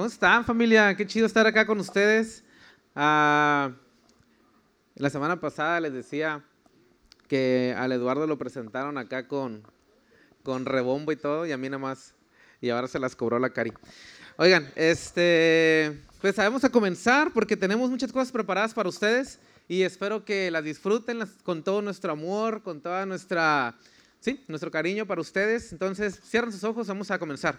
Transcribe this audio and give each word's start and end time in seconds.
¿Cómo 0.00 0.08
están 0.08 0.46
familia? 0.46 0.96
Qué 0.96 1.06
chido 1.06 1.26
estar 1.26 1.46
acá 1.46 1.66
con 1.66 1.78
ustedes. 1.78 2.42
Ah, 2.96 3.70
la 4.94 5.10
semana 5.10 5.38
pasada 5.38 5.78
les 5.78 5.92
decía 5.92 6.42
que 7.28 7.74
al 7.76 7.92
Eduardo 7.92 8.26
lo 8.26 8.38
presentaron 8.38 8.96
acá 8.96 9.28
con, 9.28 9.62
con 10.42 10.64
rebombo 10.64 11.12
y 11.12 11.16
todo 11.16 11.44
y 11.44 11.52
a 11.52 11.58
mí 11.58 11.68
nada 11.68 11.80
más. 11.80 12.14
Y 12.62 12.70
ahora 12.70 12.88
se 12.88 12.98
las 12.98 13.14
cobró 13.14 13.38
la 13.38 13.50
cari. 13.50 13.74
Oigan, 14.38 14.72
este, 14.74 16.00
pues 16.22 16.34
vamos 16.34 16.64
a 16.64 16.70
comenzar 16.70 17.34
porque 17.34 17.54
tenemos 17.54 17.90
muchas 17.90 18.10
cosas 18.10 18.32
preparadas 18.32 18.72
para 18.72 18.88
ustedes 18.88 19.38
y 19.68 19.82
espero 19.82 20.24
que 20.24 20.50
las 20.50 20.64
disfruten 20.64 21.28
con 21.42 21.62
todo 21.62 21.82
nuestro 21.82 22.12
amor, 22.12 22.62
con 22.62 22.80
toda 22.80 23.04
nuestra, 23.04 23.76
sí, 24.18 24.42
nuestro 24.48 24.70
cariño 24.70 25.06
para 25.06 25.20
ustedes. 25.20 25.72
Entonces, 25.72 26.18
cierren 26.24 26.52
sus 26.52 26.64
ojos, 26.64 26.86
vamos 26.86 27.10
a 27.10 27.18
comenzar. 27.18 27.58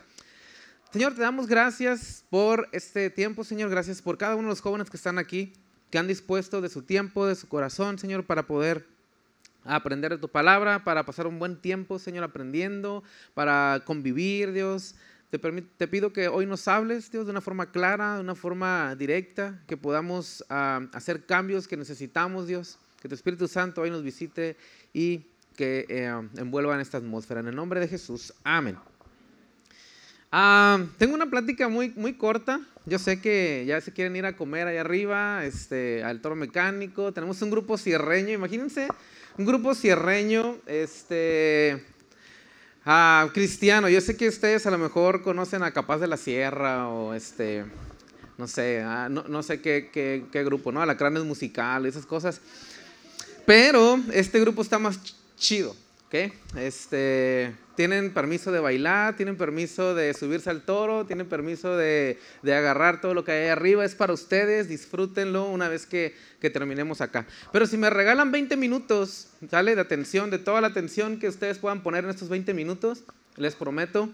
Señor, 0.91 1.15
te 1.15 1.21
damos 1.21 1.47
gracias 1.47 2.25
por 2.29 2.67
este 2.73 3.09
tiempo, 3.09 3.45
Señor. 3.45 3.69
Gracias 3.69 4.01
por 4.01 4.17
cada 4.17 4.35
uno 4.35 4.49
de 4.49 4.49
los 4.49 4.59
jóvenes 4.59 4.89
que 4.89 4.97
están 4.97 5.19
aquí, 5.19 5.53
que 5.89 5.97
han 5.97 6.05
dispuesto 6.05 6.59
de 6.59 6.67
su 6.67 6.81
tiempo, 6.81 7.25
de 7.25 7.35
su 7.35 7.47
corazón, 7.47 7.97
Señor, 7.97 8.25
para 8.25 8.45
poder 8.45 8.85
aprender 9.63 10.11
de 10.11 10.17
tu 10.17 10.27
palabra, 10.27 10.83
para 10.83 11.05
pasar 11.05 11.27
un 11.27 11.39
buen 11.39 11.61
tiempo, 11.61 11.97
Señor, 11.97 12.25
aprendiendo, 12.25 13.05
para 13.33 13.81
convivir, 13.85 14.51
Dios. 14.51 14.95
Te, 15.29 15.87
pido 15.87 16.11
que 16.11 16.27
hoy 16.27 16.45
nos 16.45 16.67
hables, 16.67 17.09
Dios, 17.09 17.25
de 17.25 17.31
una 17.31 17.39
forma 17.39 17.71
clara, 17.71 18.15
de 18.15 18.21
una 18.21 18.35
forma 18.35 18.93
directa, 18.97 19.63
que 19.67 19.77
podamos 19.77 20.43
hacer 20.49 21.25
cambios 21.25 21.69
que 21.69 21.77
necesitamos, 21.77 22.47
Dios. 22.47 22.79
Que 23.01 23.07
tu 23.07 23.15
Espíritu 23.15 23.47
Santo 23.47 23.79
hoy 23.79 23.91
nos 23.91 24.03
visite 24.03 24.57
y 24.91 25.25
que 25.55 25.85
eh, 25.87 26.11
envuelva 26.35 26.75
en 26.75 26.81
esta 26.81 26.97
atmósfera. 26.97 27.39
En 27.39 27.47
el 27.47 27.55
nombre 27.55 27.79
de 27.79 27.87
Jesús. 27.87 28.33
Amén. 28.43 28.90
Ah, 30.31 30.79
tengo 30.97 31.13
una 31.13 31.29
plática 31.29 31.67
muy, 31.67 31.91
muy 31.95 32.13
corta. 32.13 32.61
Yo 32.85 32.97
sé 32.99 33.19
que 33.19 33.65
ya 33.67 33.81
se 33.81 33.91
quieren 33.91 34.15
ir 34.15 34.25
a 34.25 34.37
comer 34.37 34.67
allá 34.67 34.81
arriba, 34.81 35.45
este, 35.45 36.03
al 36.03 36.21
toro 36.21 36.35
mecánico. 36.35 37.11
Tenemos 37.11 37.41
un 37.41 37.51
grupo 37.51 37.77
cierreño, 37.77 38.29
imagínense, 38.29 38.87
un 39.37 39.45
grupo 39.45 39.75
cierreño, 39.75 40.57
este, 40.67 41.83
cristiano. 43.33 43.89
Yo 43.89 43.99
sé 43.99 44.15
que 44.15 44.29
ustedes 44.29 44.65
a 44.65 44.71
lo 44.71 44.77
mejor 44.77 45.21
conocen 45.21 45.63
a 45.63 45.71
Capaz 45.71 45.99
de 45.99 46.07
la 46.07 46.17
Sierra 46.17 46.87
o 46.87 47.13
este, 47.13 47.65
no 48.37 48.47
sé, 48.47 48.83
no, 49.09 49.43
sé 49.43 49.61
qué, 49.61 49.89
qué, 49.91 50.23
qué, 50.31 50.43
grupo, 50.45 50.71
¿no? 50.71 50.81
Alacranes 50.81 51.23
musical, 51.23 51.85
esas 51.85 52.05
cosas. 52.05 52.39
Pero 53.45 53.99
este 54.13 54.39
grupo 54.39 54.61
está 54.61 54.79
más 54.79 54.97
chido, 55.37 55.75
¿ok? 56.11 56.33
Este, 56.57 57.55
tienen 57.75 58.13
permiso 58.13 58.51
de 58.51 58.59
bailar, 58.59 59.15
tienen 59.15 59.37
permiso 59.37 59.95
de 59.95 60.13
subirse 60.13 60.49
al 60.49 60.63
toro, 60.63 61.05
tienen 61.05 61.27
permiso 61.29 61.77
de, 61.77 62.19
agarrar 62.43 62.99
todo 62.99 63.13
lo 63.13 63.23
que 63.23 63.31
hay 63.31 63.47
arriba. 63.47 63.85
Es 63.85 63.95
para 63.95 64.11
ustedes, 64.11 64.67
disfrútenlo 64.67 65.45
una 65.45 65.69
vez 65.69 65.85
que, 65.85 66.13
terminemos 66.41 66.99
acá. 66.99 67.25
Pero 67.53 67.65
si 67.65 67.77
me 67.77 67.89
regalan 67.89 68.31
20 68.31 68.57
minutos, 68.57 69.29
¿sale? 69.49 69.73
De 69.73 69.81
atención, 69.81 70.29
de 70.29 70.39
toda 70.39 70.59
la 70.59 70.67
atención 70.67 71.17
que 71.17 71.29
ustedes 71.29 71.59
puedan 71.59 71.81
poner 71.81 72.03
en 72.03 72.09
estos 72.09 72.27
20 72.27 72.53
minutos, 72.53 73.05
les 73.37 73.55
prometo 73.55 74.09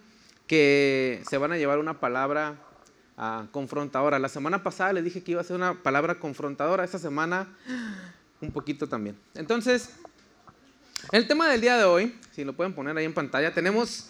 que 0.46 1.24
se 1.28 1.38
van 1.40 1.52
a 1.52 1.58
llevar 1.58 1.80
una 1.80 2.00
palabra 2.00 2.58
ah, 3.18 3.48
confrontadora. 3.52 4.20
La 4.20 4.30
semana 4.30 4.62
pasada 4.62 4.94
les 4.94 5.04
dije 5.04 5.24
que 5.24 5.32
iba 5.32 5.42
a 5.42 5.44
ser 5.44 5.56
una 5.56 5.82
palabra 5.82 6.20
confrontadora, 6.20 6.84
esta 6.84 7.00
semana 7.00 7.48
un 8.40 8.52
poquito 8.52 8.88
también. 8.88 9.18
Entonces, 9.34 9.90
el 11.12 11.28
tema 11.28 11.50
del 11.50 11.62
día 11.62 11.78
de 11.78 11.84
hoy, 11.84 12.16
si 12.36 12.44
lo 12.44 12.54
pueden 12.54 12.74
poner 12.74 12.98
ahí 12.98 13.06
en 13.06 13.14
pantalla, 13.14 13.54
tenemos, 13.54 14.10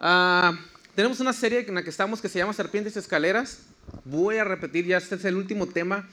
uh, 0.00 0.54
tenemos 0.94 1.20
una 1.20 1.32
serie 1.32 1.64
en 1.66 1.74
la 1.74 1.82
que 1.82 1.90
estamos 1.90 2.20
que 2.20 2.28
se 2.28 2.38
llama 2.38 2.52
Serpientes 2.52 2.96
y 2.96 2.98
Escaleras. 2.98 3.60
Voy 4.04 4.36
a 4.36 4.44
repetir, 4.44 4.86
ya 4.86 4.98
este 4.98 5.14
es 5.14 5.24
el 5.24 5.36
último 5.36 5.66
tema, 5.66 6.08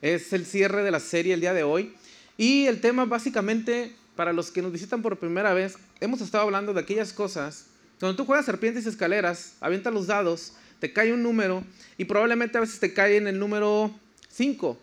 es 0.00 0.32
el 0.32 0.46
cierre 0.46 0.82
de 0.82 0.90
la 0.90 1.00
serie 1.00 1.34
el 1.34 1.40
día 1.40 1.54
de 1.54 1.62
hoy. 1.62 1.94
Y 2.36 2.66
el 2.66 2.80
tema 2.80 3.04
básicamente, 3.04 3.94
para 4.16 4.32
los 4.32 4.50
que 4.50 4.62
nos 4.62 4.72
visitan 4.72 5.02
por 5.02 5.18
primera 5.18 5.52
vez, 5.54 5.76
hemos 6.00 6.20
estado 6.20 6.44
hablando 6.44 6.72
de 6.72 6.80
aquellas 6.80 7.12
cosas. 7.12 7.66
Cuando 8.00 8.16
tú 8.16 8.24
juegas 8.24 8.46
Serpientes 8.46 8.86
y 8.86 8.88
Escaleras, 8.88 9.54
avientas 9.60 9.92
los 9.92 10.06
dados, 10.06 10.54
te 10.80 10.92
cae 10.92 11.12
un 11.12 11.22
número 11.22 11.62
y 11.96 12.06
probablemente 12.06 12.58
a 12.58 12.62
veces 12.62 12.80
te 12.80 12.92
cae 12.92 13.16
en 13.16 13.28
el 13.28 13.38
número 13.38 13.94
5 14.28 14.78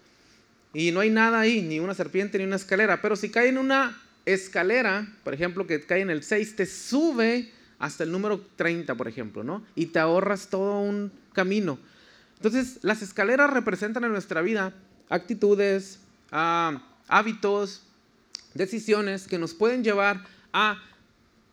y 0.74 0.92
no 0.92 1.00
hay 1.00 1.10
nada 1.10 1.40
ahí, 1.40 1.62
ni 1.62 1.80
una 1.80 1.94
serpiente 1.94 2.38
ni 2.38 2.44
una 2.44 2.56
escalera. 2.56 3.02
Pero 3.02 3.16
si 3.16 3.30
cae 3.30 3.50
en 3.50 3.58
una 3.58 4.00
escalera, 4.26 5.08
por 5.24 5.34
ejemplo, 5.34 5.66
que 5.68 5.82
cae 5.82 6.02
en 6.02 6.10
el 6.10 6.24
6, 6.24 6.56
te 6.56 6.66
sube 6.66 7.52
hasta 7.80 8.04
el 8.04 8.12
número 8.12 8.42
30, 8.56 8.96
por 8.96 9.08
ejemplo, 9.08 9.44
¿no? 9.44 9.64
Y 9.76 9.88
te 9.88 10.00
ahorras 10.00 10.50
todo 10.50 10.80
un 10.80 11.12
camino. 11.34 11.80
Entonces, 12.36 12.80
las 12.82 13.02
escaleras 13.02 13.52
representan 13.52 14.04
en 14.04 14.12
nuestra 14.12 14.42
vida 14.42 14.74
actitudes, 15.10 16.00
ah, 16.32 16.84
hábitos, 17.08 17.84
decisiones 18.54 19.28
que 19.28 19.40
nos 19.40 19.54
pueden 19.54 19.84
llevar 19.84 20.26
a 20.54 20.82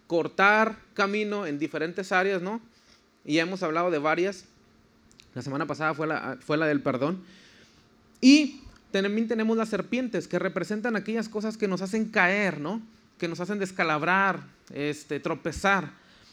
cortar 0.07 0.79
camino 0.95 1.47
en 1.47 1.59
diferentes 1.59 2.13
áreas, 2.13 2.43
¿no? 2.43 2.61
Y 3.25 3.39
hemos 3.39 3.63
hablado 3.63 3.91
de 3.91 3.99
varias. 3.99 4.45
La 5.35 5.43
semana 5.43 5.67
pasada 5.67 5.95
fue 5.95 6.07
la, 6.07 6.39
fue 6.41 6.57
la 6.57 6.67
del 6.67 6.81
perdón. 6.81 7.23
Y 8.21 8.63
también 8.91 9.29
tenemos 9.29 9.57
las 9.57 9.69
serpientes, 9.69 10.29
que 10.29 10.39
representan 10.39 10.97
aquellas 10.97 11.29
cosas 11.29 11.57
que 11.57 11.69
nos 11.69 11.83
hacen 11.83 12.07
caer, 12.07 12.61
¿no? 12.61 12.81
Que 13.19 13.29
nos 13.29 13.41
hacen 13.41 13.59
descalabrar, 13.59 14.45
este, 14.73 15.21
tropezar. 15.21 15.91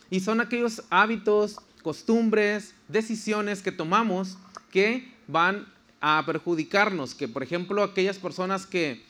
Y 0.10 0.20
son 0.20 0.42
aquellos 0.42 0.84
hábitos, 0.90 1.58
costumbres, 1.82 2.74
decisiones 2.88 3.62
que 3.62 3.72
tomamos 3.72 4.38
que 4.72 5.14
van 5.28 5.68
a 6.02 6.24
perjudicarnos. 6.26 7.16
Que, 7.16 7.28
por 7.28 7.44
ejemplo, 7.44 7.84
aquellas 7.84 8.18
personas 8.18 8.66
que, 8.66 9.04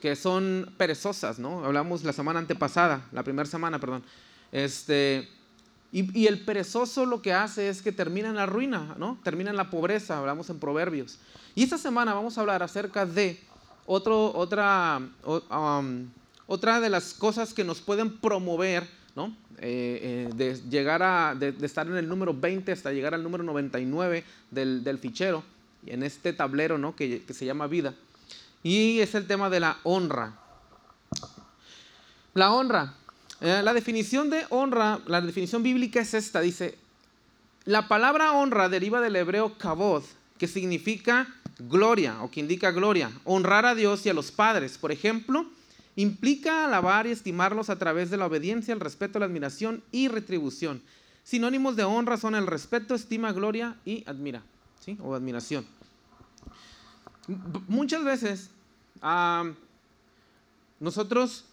que 0.00 0.16
son 0.16 0.72
perezosas, 0.76 1.38
¿no? 1.38 1.64
Hablamos 1.64 2.04
la 2.04 2.12
semana 2.12 2.38
antepasada, 2.38 3.06
la 3.12 3.22
primera 3.22 3.48
semana, 3.48 3.78
perdón. 3.78 4.02
Este, 4.52 5.28
y, 6.02 6.26
el 6.26 6.40
perezoso 6.40 7.06
lo 7.06 7.22
que 7.22 7.32
hace 7.32 7.70
es 7.70 7.80
que 7.80 7.90
termina 7.90 8.28
en 8.28 8.34
la 8.36 8.44
ruina, 8.44 8.94
¿no? 8.98 9.18
Termina 9.22 9.48
en 9.48 9.56
la 9.56 9.70
pobreza, 9.70 10.18
hablamos 10.18 10.50
en 10.50 10.58
Proverbios. 10.58 11.18
Y 11.54 11.62
esta 11.62 11.78
semana 11.78 12.12
vamos 12.12 12.36
a 12.36 12.42
hablar 12.42 12.62
acerca 12.62 13.06
de 13.06 13.40
otro, 13.86 14.36
otra, 14.36 15.00
um, 15.24 16.06
otra 16.46 16.80
de 16.80 16.90
las 16.90 17.14
cosas 17.14 17.54
que 17.54 17.64
nos 17.64 17.80
pueden 17.80 18.18
promover, 18.18 18.86
¿no? 19.14 19.34
Eh, 19.58 20.28
eh, 20.28 20.34
de 20.34 20.60
llegar 20.68 21.02
a, 21.02 21.34
de, 21.34 21.54
estar 21.62 21.86
en 21.86 21.96
el 21.96 22.06
número 22.06 22.34
20 22.34 22.72
hasta 22.72 22.92
llegar 22.92 23.14
al 23.14 23.22
número 23.22 23.42
99 23.42 24.22
del, 24.50 24.84
del 24.84 24.98
fichero, 24.98 25.42
en 25.86 26.02
este 26.02 26.34
tablero, 26.34 26.76
¿no? 26.76 26.94
Que 26.94 27.24
se 27.32 27.46
llama 27.46 27.68
vida. 27.68 27.94
Y 28.62 29.00
es 29.00 29.14
el 29.14 29.26
tema 29.26 29.48
de 29.48 29.60
la 29.60 29.78
honra. 29.82 30.34
La 32.34 32.52
honra. 32.52 32.92
Eh, 33.40 33.60
la 33.62 33.74
definición 33.74 34.30
de 34.30 34.46
honra, 34.50 35.00
la 35.06 35.20
definición 35.20 35.62
bíblica 35.62 36.00
es 36.00 36.14
esta, 36.14 36.40
dice, 36.40 36.78
la 37.64 37.88
palabra 37.88 38.32
honra 38.32 38.68
deriva 38.68 39.00
del 39.00 39.16
hebreo 39.16 39.58
kabod, 39.58 40.04
que 40.38 40.48
significa 40.48 41.28
gloria 41.58 42.22
o 42.22 42.30
que 42.30 42.40
indica 42.40 42.70
gloria. 42.70 43.10
Honrar 43.24 43.66
a 43.66 43.74
Dios 43.74 44.06
y 44.06 44.08
a 44.08 44.14
los 44.14 44.30
padres, 44.30 44.78
por 44.78 44.92
ejemplo, 44.92 45.46
implica 45.96 46.64
alabar 46.64 47.06
y 47.06 47.10
estimarlos 47.10 47.70
a 47.70 47.78
través 47.78 48.10
de 48.10 48.16
la 48.16 48.26
obediencia, 48.26 48.72
el 48.72 48.80
respeto, 48.80 49.18
la 49.18 49.26
admiración 49.26 49.82
y 49.92 50.08
retribución. 50.08 50.82
Sinónimos 51.24 51.74
de 51.74 51.84
honra 51.84 52.16
son 52.18 52.34
el 52.34 52.46
respeto, 52.46 52.94
estima, 52.94 53.32
gloria 53.32 53.76
y 53.84 54.04
admira, 54.06 54.42
¿sí? 54.80 54.96
O 55.02 55.14
admiración. 55.14 55.66
Muchas 57.66 58.04
veces 58.04 58.50
nosotros 60.78 61.44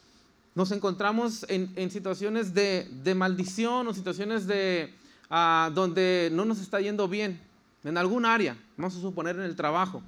nos 0.56 0.72
encontramos 0.72 1.46
en, 1.50 1.92
situaciones 1.92 2.54
de, 2.54 3.14
maldición 3.16 3.88
o 3.88 3.94
situaciones 3.94 4.46
de, 4.48 4.94
ah, 5.30 5.72
donde 5.74 6.30
no 6.32 6.46
nos 6.46 6.60
está 6.60 6.80
yendo 6.80 7.08
bien 7.08 7.40
en 7.84 7.98
algún 7.98 8.26
área, 8.26 8.58
vamos 8.78 8.96
a 8.96 9.02
suponer 9.02 9.36
en 9.36 9.44
el 9.44 9.56
trabajo, 9.56 10.02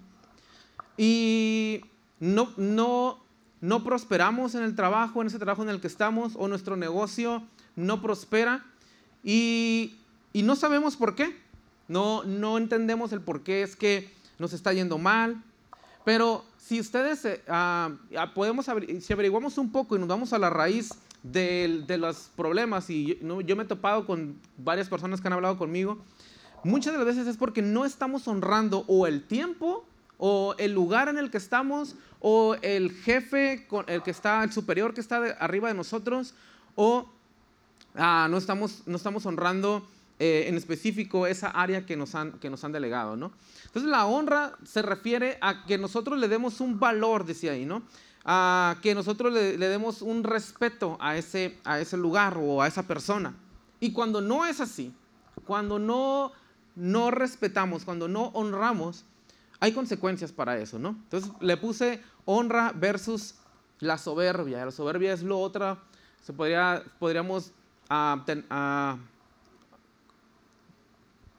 y 0.97 1.81
no, 2.19 2.53
no, 2.57 3.83
prosperamos 3.83 4.55
en 4.55 4.63
el 4.63 4.75
trabajo, 4.75 5.21
en 5.21 5.27
ese 5.27 5.39
trabajo 5.39 5.63
en 5.63 5.69
el 5.69 5.81
que 5.81 5.87
estamos, 5.87 6.33
o 6.35 6.47
nuestro 6.47 6.77
negocio 6.77 7.43
no 7.75 8.01
prospera, 8.01 8.63
y, 9.23 9.95
y 10.31 10.43
no 10.43 10.55
sabemos 10.55 10.95
por 10.95 11.15
qué, 11.15 11.35
no, 11.87 12.23
no 12.23 12.57
entendemos 12.57 13.11
el 13.11 13.21
por 13.21 13.41
qué 13.41 13.63
es 13.63 13.75
que 13.75 14.13
nos 14.37 14.53
está 14.53 14.73
yendo 14.73 14.97
mal, 14.97 15.43
pero 16.05 16.45
si 16.57 16.79
ustedes 16.79 17.27
ah, 17.49 17.91
podemos, 18.33 18.67
si 19.01 19.13
averiguamos 19.13 19.57
un 19.57 19.71
poco 19.71 19.95
y 19.95 19.99
nos 19.99 20.07
vamos 20.07 20.31
a 20.31 20.39
la 20.39 20.49
raíz 20.49 20.91
de, 21.23 21.83
de 21.85 21.97
los 21.97 22.29
problemas, 22.35 22.89
y 22.89 23.17
yo, 23.21 23.41
yo 23.41 23.55
me 23.55 23.63
he 23.63 23.65
topado 23.67 24.05
con 24.05 24.39
varias 24.57 24.87
personas 24.87 25.19
que 25.19 25.27
han 25.27 25.33
hablado 25.33 25.57
conmigo, 25.57 25.97
muchas 26.63 26.93
de 26.93 26.99
las 26.99 27.07
veces 27.07 27.27
es 27.27 27.37
porque 27.37 27.61
no 27.61 27.85
estamos 27.85 28.27
honrando 28.27 28.85
o 28.87 29.07
el 29.07 29.23
tiempo 29.23 29.85
o 30.17 30.55
el 30.57 30.73
lugar 30.73 31.09
en 31.09 31.17
el 31.17 31.29
que 31.29 31.37
estamos 31.37 31.95
o 32.19 32.55
el 32.61 32.91
jefe, 32.91 33.67
el 33.87 34.03
que 34.03 34.11
está, 34.11 34.43
el 34.43 34.51
superior 34.51 34.93
que 34.93 35.01
está 35.01 35.17
arriba 35.39 35.67
de 35.67 35.73
nosotros 35.73 36.33
o 36.75 37.09
ah, 37.95 38.27
no, 38.29 38.37
estamos, 38.37 38.83
no 38.85 38.95
estamos 38.95 39.25
honrando 39.25 39.87
eh, 40.17 40.45
en 40.47 40.55
específico 40.55 41.27
esa 41.27 41.49
área 41.49 41.85
que 41.85 41.97
nos 41.97 42.15
han, 42.15 42.33
que 42.39 42.49
nos 42.49 42.63
han 42.63 42.71
delegado, 42.71 43.17
¿no? 43.17 43.33
Entonces 43.65 43.91
la 43.91 44.05
honra 44.05 44.57
se 44.63 44.81
refiere 44.81 45.37
a 45.41 45.65
que 45.65 45.77
nosotros 45.77 46.17
le 46.17 46.29
demos 46.29 46.61
un 46.61 46.79
valor, 46.79 47.25
decía 47.25 47.51
ahí, 47.51 47.65
¿no? 47.65 47.83
A 48.23 48.77
que 48.81 48.95
nosotros 48.95 49.33
le, 49.33 49.57
demos 49.57 50.01
un 50.01 50.23
respeto 50.23 50.97
a 51.01 51.17
ese, 51.17 51.57
a 51.65 51.81
ese 51.81 51.97
lugar 51.97 52.37
o 52.39 52.61
a 52.61 52.67
esa 52.67 52.83
persona. 52.83 53.35
Y 53.81 53.91
cuando 53.91 54.21
no 54.21 54.45
es 54.45 54.61
así, 54.61 54.93
cuando 55.45 55.79
no, 55.79 56.31
no 56.77 57.11
respetamos, 57.11 57.83
cuando 57.83 58.07
no 58.07 58.27
honramos, 58.27 59.03
hay 59.59 59.73
consecuencias 59.73 60.31
para 60.31 60.57
eso, 60.57 60.79
¿no? 60.79 60.89
Entonces 60.89 61.29
le 61.41 61.57
puse 61.57 62.01
honra 62.23 62.71
versus 62.73 63.35
la 63.79 63.97
soberbia. 63.97 64.63
La 64.63 64.71
soberbia 64.71 65.11
es 65.11 65.23
lo 65.23 65.39
otra, 65.39 65.77
se 66.23 66.31
podría, 66.31 66.83
podríamos 66.99 67.51
uh, 67.89 68.97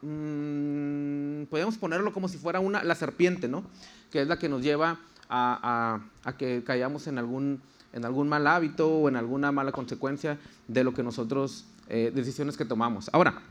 podríamos 0.00 1.78
ponerlo 1.78 2.12
como 2.12 2.28
si 2.28 2.38
fuera 2.38 2.60
una, 2.60 2.84
la 2.84 2.94
serpiente, 2.94 3.48
¿no? 3.48 3.64
Que 4.10 4.22
es 4.22 4.28
la 4.28 4.38
que 4.38 4.48
nos 4.48 4.62
lleva 4.62 4.98
a, 5.28 6.00
que 6.38 6.62
caigamos 6.64 7.06
en 7.06 7.18
algún, 7.18 7.60
en 7.92 8.04
algún 8.04 8.28
mal 8.28 8.46
hábito 8.46 8.88
o 8.88 9.08
en 9.08 9.16
alguna 9.16 9.52
mala 9.52 9.72
consecuencia 9.72 10.38
de 10.68 10.84
lo 10.84 10.94
que 10.94 11.02
nosotros, 11.02 11.64
eh, 11.88 12.12
decisiones 12.14 12.56
que 12.56 12.64
tomamos. 12.64 13.10
Ahora, 13.12 13.42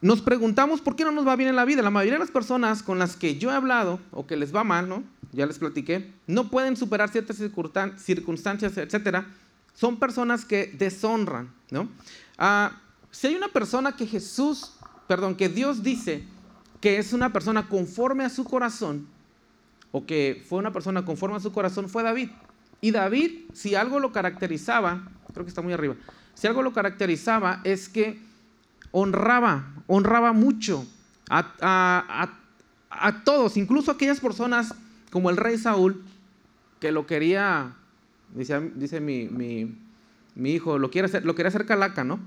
nos 0.00 0.22
preguntamos 0.22 0.80
por 0.80 0.96
qué 0.96 1.04
no 1.04 1.12
nos 1.12 1.26
va 1.26 1.36
bien 1.36 1.50
en 1.50 1.56
la 1.56 1.66
vida. 1.66 1.82
La 1.82 1.90
mayoría 1.90 2.14
de 2.14 2.20
las 2.20 2.30
personas 2.30 2.82
con 2.82 2.98
las 2.98 3.16
que 3.16 3.38
yo 3.38 3.50
he 3.50 3.54
hablado 3.54 4.00
o 4.12 4.26
que 4.26 4.36
les 4.36 4.54
va 4.54 4.64
mal, 4.64 4.88
¿no? 4.88 5.02
Ya 5.32 5.46
les 5.46 5.58
platiqué, 5.58 6.10
no 6.26 6.48
pueden 6.48 6.76
superar 6.76 7.10
ciertas 7.10 7.36
circunstancias, 7.36 8.76
etcétera. 8.76 9.26
Son 9.74 9.98
personas 9.98 10.44
que 10.44 10.72
deshonran, 10.76 11.52
¿no? 11.70 11.88
Ah, 12.38 12.80
si 13.10 13.26
hay 13.26 13.34
una 13.34 13.48
persona 13.48 13.96
que 13.96 14.06
Jesús, 14.06 14.72
perdón, 15.06 15.34
que 15.34 15.48
Dios 15.48 15.82
dice 15.82 16.24
que 16.80 16.98
es 16.98 17.12
una 17.12 17.32
persona 17.32 17.68
conforme 17.68 18.24
a 18.24 18.30
su 18.30 18.44
corazón, 18.44 19.06
o 19.92 20.06
que 20.06 20.44
fue 20.48 20.58
una 20.58 20.72
persona 20.72 21.04
conforme 21.04 21.36
a 21.36 21.40
su 21.40 21.52
corazón, 21.52 21.88
fue 21.88 22.02
David. 22.02 22.30
Y 22.80 22.92
David, 22.92 23.50
si 23.52 23.74
algo 23.74 23.98
lo 23.98 24.12
caracterizaba, 24.12 25.08
creo 25.32 25.44
que 25.44 25.50
está 25.50 25.62
muy 25.62 25.72
arriba, 25.72 25.96
si 26.34 26.46
algo 26.46 26.62
lo 26.62 26.72
caracterizaba 26.72 27.60
es 27.64 27.88
que 27.88 28.20
honraba, 28.92 29.74
honraba 29.86 30.32
mucho 30.32 30.86
a, 31.28 32.30
todos, 33.24 33.56
incluso 33.56 33.90
aquellas 33.90 34.20
personas 34.20 34.74
como 35.10 35.30
el 35.30 35.36
rey 35.36 35.58
Saúl, 35.58 36.02
que 36.80 36.92
lo 36.92 37.06
quería, 37.06 37.74
dice, 38.34 39.00
mi, 39.00 39.74
hijo, 40.44 40.78
lo, 40.78 40.90
quiere 40.90 41.20
lo 41.20 41.34
quería 41.34 41.48
hacer 41.48 41.66
calaca, 41.66 42.04
¿no? 42.04 42.18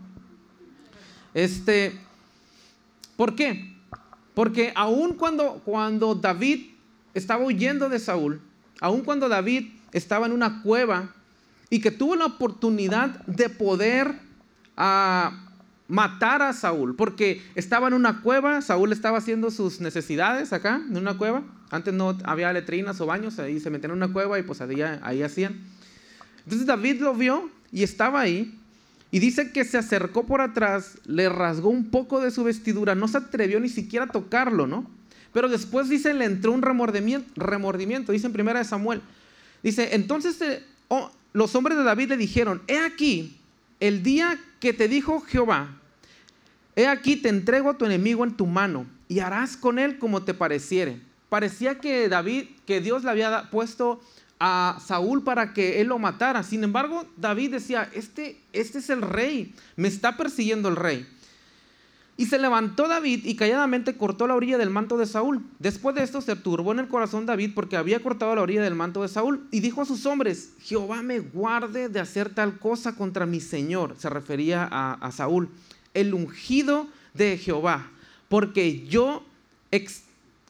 Este, 1.34 2.00
¿Por 3.16 3.36
qué? 3.36 3.74
Porque 4.34 4.74
aun 4.76 5.14
cuando, 5.14 5.62
cuando 5.64 6.16
David 6.16 6.72
estaba 7.14 7.46
huyendo 7.46 7.90
de 7.90 8.00
Saúl, 8.00 8.42
aun 8.82 9.02
cuando 9.02 9.30
David 9.30 9.70
estaba 9.92 10.26
en 10.26 10.32
una 10.32 10.62
cueva 10.64 11.14
y 11.70 11.80
que 11.80 11.92
tuvo 11.92 12.16
la 12.16 12.26
oportunidad 12.26 13.24
de 13.26 13.50
poder 13.50 14.20
ah, 14.76 15.48
matar 15.88 16.42
a 16.42 16.54
Saúl, 16.54 16.96
porque 16.96 17.44
estaba 17.54 17.88
en 17.88 17.94
una 17.94 18.22
cueva, 18.22 18.62
Saúl 18.62 18.92
estaba 18.92 19.20
haciendo 19.20 19.52
sus 19.52 19.80
necesidades 19.80 20.54
acá, 20.54 20.82
en 20.90 20.98
una 20.98 21.18
cueva, 21.18 21.44
antes 21.70 21.94
no 21.94 22.18
había 22.24 22.52
letrinas 22.52 23.00
o 23.02 23.06
baños, 23.06 23.38
ahí 23.38 23.60
se 23.60 23.70
metían 23.70 23.92
en 23.92 23.98
una 23.98 24.12
cueva 24.12 24.40
y 24.40 24.44
pues 24.44 24.62
ahí, 24.62 24.82
ahí 24.82 25.22
hacían. 25.22 25.64
Entonces 26.44 26.66
David 26.66 27.02
lo 27.02 27.14
vio 27.14 27.50
y 27.72 27.84
estaba 27.84 28.22
ahí 28.22 28.60
y 29.14 29.20
dice 29.20 29.52
que 29.52 29.64
se 29.64 29.78
acercó 29.78 30.26
por 30.26 30.42
atrás, 30.42 30.98
le 31.06 31.30
rasgó 31.30 31.70
un 31.70 31.92
poco 31.92 32.20
de 32.20 32.32
su 32.32 32.44
vestidura, 32.44 32.96
no 32.96 33.08
se 33.08 33.18
atrevió 33.20 33.60
ni 33.60 33.70
siquiera 33.70 34.06
a 34.06 34.12
tocarlo, 34.12 34.66
¿no? 34.66 34.90
Pero 35.32 35.50
después 35.50 35.88
dice, 35.88 36.16
le 36.16 36.26
entró 36.26 36.52
un 36.52 36.64
remordimiento, 36.64 37.30
remordimiento 37.36 38.12
dice 38.12 38.26
en 38.26 38.34
primera 38.34 38.58
de 38.58 38.66
Samuel. 38.66 39.04
Dice, 39.62 39.94
entonces 39.94 40.42
eh, 40.42 40.64
oh, 40.88 41.12
los 41.32 41.54
hombres 41.54 41.78
de 41.78 41.84
David 41.84 42.10
le 42.10 42.18
dijeron, 42.18 42.64
he 42.66 42.80
aquí, 42.80 43.38
el 43.80 44.02
día 44.02 44.40
que 44.60 44.74
te 44.74 44.88
dijo 44.88 45.22
Jehová, 45.22 45.78
he 46.76 46.88
aquí 46.88 47.16
te 47.16 47.30
entrego 47.30 47.70
a 47.70 47.78
tu 47.78 47.86
enemigo 47.86 48.24
en 48.24 48.36
tu 48.36 48.48
mano 48.48 48.88
y 49.10 49.20
harás 49.20 49.58
con 49.58 49.78
él 49.78 50.00
como 50.00 50.24
te 50.24 50.34
pareciere. 50.34 51.00
Parecía 51.30 51.80
que 51.80 52.10
David, 52.10 52.46
que 52.66 52.82
Dios 52.82 53.04
le 53.04 53.12
había 53.12 53.52
puesto 53.52 54.02
a 54.46 54.78
Saúl 54.86 55.24
para 55.24 55.54
que 55.54 55.80
él 55.80 55.88
lo 55.88 56.00
matara. 56.00 56.44
Sin 56.44 56.66
embargo, 56.66 57.08
David 57.16 57.52
decía, 57.52 57.90
este, 57.94 58.42
este 58.52 58.80
es 58.80 58.90
el 58.90 59.02
rey, 59.02 59.56
me 59.78 59.88
está 59.88 60.18
persiguiendo 60.18 60.68
el 60.68 60.76
rey. 60.76 61.08
Y 62.18 62.26
se 62.26 62.38
levantó 62.38 62.90
David 62.90 63.22
y 63.24 63.38
calladamente 63.38 63.96
cortó 63.96 64.28
la 64.28 64.36
orilla 64.36 64.58
del 64.58 64.70
manto 64.70 64.98
de 64.98 65.06
Saúl. 65.06 65.42
Después 65.60 65.96
de 65.96 66.04
esto 66.04 66.20
se 66.20 66.36
turbó 66.36 66.74
en 66.74 66.80
el 66.80 66.90
corazón 66.90 67.26
David 67.26 67.52
porque 67.56 67.78
había 67.78 68.04
cortado 68.04 68.36
la 68.36 68.42
orilla 68.42 68.62
del 68.62 68.76
manto 68.76 69.02
de 69.02 69.08
Saúl 69.08 69.48
y 69.50 69.62
dijo 69.62 69.82
a 69.82 69.86
sus 69.86 70.06
hombres, 70.06 70.52
Jehová 70.60 71.02
me 71.04 71.22
guarde 71.22 71.88
de 71.88 72.02
hacer 72.02 72.30
tal 72.30 72.60
cosa 72.60 72.98
contra 72.98 73.26
mi 73.26 73.40
Señor. 73.40 73.96
Se 73.98 74.10
refería 74.10 74.68
a, 74.70 75.12
Saúl, 75.14 75.48
el 75.94 76.14
ungido 76.14 76.88
de 77.14 77.38
Jehová, 77.38 77.90
porque 78.28 78.86
yo 78.88 79.26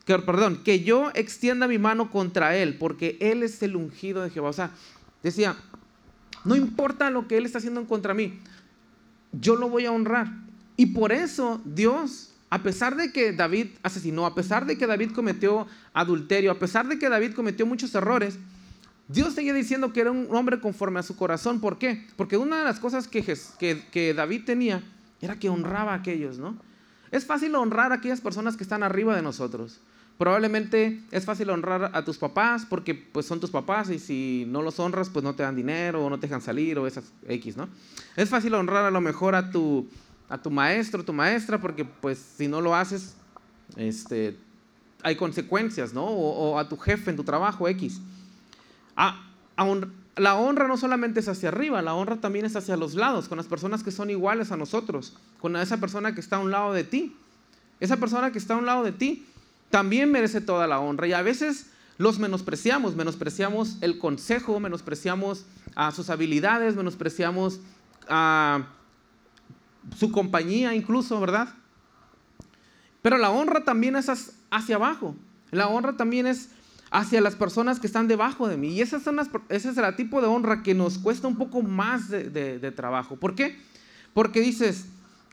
que, 0.05 0.19
perdón, 0.19 0.61
que 0.63 0.83
yo 0.83 1.11
extienda 1.13 1.67
mi 1.67 1.77
mano 1.77 2.11
contra 2.11 2.55
él, 2.57 2.77
porque 2.77 3.17
él 3.21 3.43
es 3.43 3.61
el 3.63 3.75
ungido 3.75 4.21
de 4.21 4.29
Jehová. 4.29 4.49
O 4.49 4.53
sea, 4.53 4.71
decía, 5.21 5.55
no 6.43 6.55
importa 6.55 7.09
lo 7.09 7.27
que 7.27 7.37
él 7.37 7.45
está 7.45 7.59
haciendo 7.59 7.79
en 7.79 7.85
contra 7.85 8.13
mí, 8.13 8.39
yo 9.31 9.55
lo 9.55 9.69
voy 9.69 9.85
a 9.85 9.91
honrar. 9.91 10.27
Y 10.75 10.87
por 10.87 11.11
eso 11.11 11.61
Dios, 11.63 12.33
a 12.49 12.63
pesar 12.63 12.95
de 12.95 13.13
que 13.13 13.31
David 13.31 13.67
asesinó, 13.81 14.25
a 14.25 14.35
pesar 14.35 14.65
de 14.65 14.77
que 14.77 14.87
David 14.87 15.11
cometió 15.11 15.67
adulterio, 15.93 16.51
a 16.51 16.59
pesar 16.59 16.87
de 16.87 16.99
que 16.99 17.07
David 17.09 17.33
cometió 17.33 17.65
muchos 17.65 17.95
errores, 17.95 18.37
Dios 19.07 19.33
seguía 19.33 19.53
diciendo 19.53 19.93
que 19.93 20.01
era 20.01 20.11
un 20.11 20.27
hombre 20.35 20.59
conforme 20.59 20.99
a 20.99 21.03
su 21.03 21.15
corazón. 21.15 21.61
¿Por 21.61 21.77
qué? 21.77 22.05
Porque 22.15 22.37
una 22.37 22.59
de 22.59 22.63
las 22.65 22.79
cosas 22.79 23.07
que, 23.07 23.23
que, 23.59 23.85
que 23.91 24.13
David 24.13 24.43
tenía 24.45 24.81
era 25.21 25.39
que 25.39 25.49
honraba 25.49 25.93
a 25.93 25.95
aquellos, 25.95 26.39
¿no? 26.39 26.57
Es 27.11 27.25
fácil 27.25 27.53
honrar 27.55 27.91
a 27.91 27.95
aquellas 27.95 28.21
personas 28.21 28.57
que 28.57 28.63
están 28.63 28.81
arriba 28.81 29.15
de 29.15 29.21
nosotros. 29.21 29.79
Probablemente 30.23 31.01
es 31.11 31.25
fácil 31.25 31.49
honrar 31.49 31.91
a 31.93 32.05
tus 32.05 32.17
papás 32.17 32.65
porque 32.65 32.95
pues 32.95 33.25
son 33.25 33.41
tus 33.41 33.51
papás 33.51 33.89
y 33.89 33.99
si 33.99 34.45
no 34.47 34.61
los 34.61 34.79
honras 34.79 35.09
pues 35.09 35.21
no 35.21 35.35
te 35.35 35.43
dan 35.43 35.53
dinero 35.53 36.05
o 36.05 36.09
no 36.09 36.17
te 36.17 36.27
dejan 36.27 36.41
salir 36.41 36.79
o 36.79 36.87
esas 36.87 37.11
X, 37.27 37.57
¿no? 37.57 37.67
Es 38.15 38.29
fácil 38.29 38.53
honrar 38.53 38.85
a 38.85 38.89
lo 38.89 39.01
mejor 39.01 39.35
a 39.35 39.51
tu, 39.51 39.85
a 40.29 40.41
tu 40.41 40.49
maestro, 40.49 41.03
tu 41.03 41.11
maestra 41.11 41.59
porque 41.59 41.83
pues 41.83 42.19
si 42.37 42.47
no 42.47 42.61
lo 42.61 42.73
haces 42.73 43.15
este, 43.75 44.37
hay 45.01 45.17
consecuencias, 45.17 45.93
¿no? 45.93 46.05
O, 46.05 46.57
a 46.57 46.69
tu 46.69 46.77
jefe 46.77 47.09
en 47.09 47.17
tu 47.17 47.25
trabajo 47.25 47.67
X. 47.67 47.99
la 50.15 50.35
honra 50.35 50.69
no 50.69 50.77
solamente 50.77 51.19
es 51.19 51.27
hacia 51.27 51.49
arriba, 51.49 51.81
la 51.81 51.95
honra 51.95 52.21
también 52.21 52.45
es 52.45 52.55
hacia 52.55 52.77
los 52.77 52.93
lados, 52.93 53.27
con 53.27 53.35
las 53.39 53.47
personas 53.47 53.83
que 53.83 53.91
son 53.91 54.09
iguales 54.09 54.53
a 54.53 54.55
nosotros, 54.55 55.17
con 55.41 55.57
esa 55.57 55.81
persona 55.81 56.15
que 56.15 56.21
está 56.21 56.37
a 56.37 56.39
un 56.39 56.51
lado 56.51 56.71
de 56.71 56.85
ti. 56.85 57.13
Esa 57.81 57.97
persona 57.97 58.31
que 58.31 58.37
está 58.37 58.53
a 58.53 58.57
un 58.57 58.65
lado 58.65 58.85
de 58.85 58.93
ti 58.93 59.25
también 59.73 60.11
merece 60.11 60.39
toda 60.39 60.67
la 60.67 60.79
honra. 60.79 61.07
Y 61.07 61.13
a 61.13 61.23
veces 61.23 61.65
los 61.97 62.19
menospreciamos, 62.19 62.95
menospreciamos 62.95 63.79
el 63.81 63.97
consejo, 63.97 64.59
menospreciamos 64.59 65.47
a 65.73 65.89
sus 65.89 66.11
habilidades, 66.11 66.75
menospreciamos 66.75 67.59
a 68.07 68.67
su 69.97 70.11
compañía 70.11 70.75
incluso, 70.75 71.19
¿verdad? 71.19 71.55
Pero 73.01 73.17
la 73.17 73.31
honra 73.31 73.63
también 73.63 73.95
es 73.95 74.11
hacia 74.51 74.75
abajo. 74.75 75.15
La 75.49 75.67
honra 75.67 75.97
también 75.97 76.27
es 76.27 76.49
hacia 76.91 77.19
las 77.19 77.33
personas 77.33 77.79
que 77.79 77.87
están 77.87 78.07
debajo 78.07 78.47
de 78.47 78.57
mí. 78.57 78.75
Y 78.75 78.81
ese 78.81 78.97
es 79.49 79.77
el 79.77 79.95
tipo 79.95 80.21
de 80.21 80.27
honra 80.27 80.61
que 80.61 80.75
nos 80.75 80.99
cuesta 80.99 81.27
un 81.27 81.35
poco 81.35 81.63
más 81.63 82.09
de, 82.09 82.29
de 82.29 82.71
trabajo. 82.71 83.15
¿Por 83.15 83.33
qué? 83.33 83.59
Porque 84.13 84.39
dices, 84.39 84.85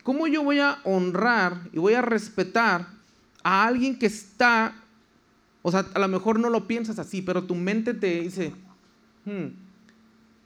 ¿cómo 0.03 0.27
yo 0.29 0.43
voy 0.43 0.61
a 0.61 0.79
honrar 0.85 1.69
y 1.75 1.79
voy 1.79 1.93
a 1.93 2.01
respetar 2.01 3.00
a 3.43 3.67
alguien 3.67 3.99
que 3.99 4.07
está, 4.07 4.75
o 5.63 5.71
sea, 5.71 5.87
a 5.95 5.99
lo 5.99 6.09
mejor 6.09 6.39
no 6.39 6.51
lo 6.51 6.67
piensas 6.67 6.99
así, 6.99 7.23
pero 7.23 7.45
tu 7.45 7.55
mente 7.55 7.95
te 7.95 8.21
dice, 8.21 8.53
hmm, 9.25 9.47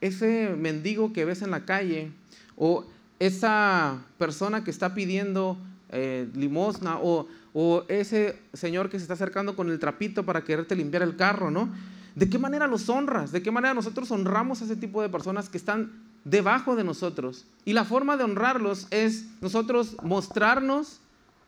ese 0.01 0.55
mendigo 0.59 1.13
que 1.13 1.25
ves 1.25 1.43
en 1.43 1.51
la 1.51 1.65
calle, 1.65 2.13
o 2.57 2.85
esa 3.19 4.03
persona 4.19 4.65
que 4.65 4.71
está 4.71 4.95
pidiendo 4.95 5.57
eh, 5.91 6.29
limosna, 6.35 6.99
o, 7.01 7.27
o 7.53 7.85
ese 7.89 8.39
señor 8.53 8.91
que 8.91 8.99
se 8.99 9.05
está 9.05 9.15
acercando 9.15 9.57
con 9.57 9.71
el 9.71 9.79
trapito 9.79 10.25
para 10.25 10.45
quererte 10.45 10.77
limpiar 10.77 11.03
el 11.03 11.17
carro, 11.17 11.51
¿no? 11.51 11.71
¿De 12.15 12.29
qué 12.29 12.39
manera 12.39 12.67
los 12.67 12.89
honras? 12.89 13.33
¿De 13.33 13.43
qué 13.43 13.51
manera 13.51 13.75
nosotros 13.75 14.11
honramos 14.11 14.63
a 14.63 14.67
ese 14.67 14.77
tipo 14.77 15.03
de 15.03 15.09
personas 15.09 15.49
que 15.49 15.59
están 15.59 15.93
debajo 16.25 16.77
de 16.77 16.85
nosotros? 16.85 17.47
Y 17.65 17.73
la 17.73 17.85
forma 17.85 18.17
de 18.17 18.25
honrarlos 18.25 18.87
es 18.91 19.27
nosotros 19.41 19.97
mostrarnos 20.03 21.01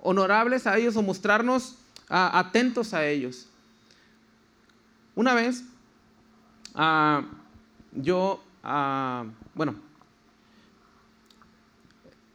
honorables 0.07 0.67
a 0.67 0.79
ellos 0.79 0.97
o 0.97 1.03
mostrarnos 1.03 1.77
ah, 2.09 2.39
atentos 2.39 2.95
a 2.95 3.05
ellos. 3.05 3.49
Una 5.17 5.35
vez, 5.35 5.65
ah, 6.75 7.25
yo, 7.93 8.41
ah, 8.63 9.25
bueno, 9.55 9.75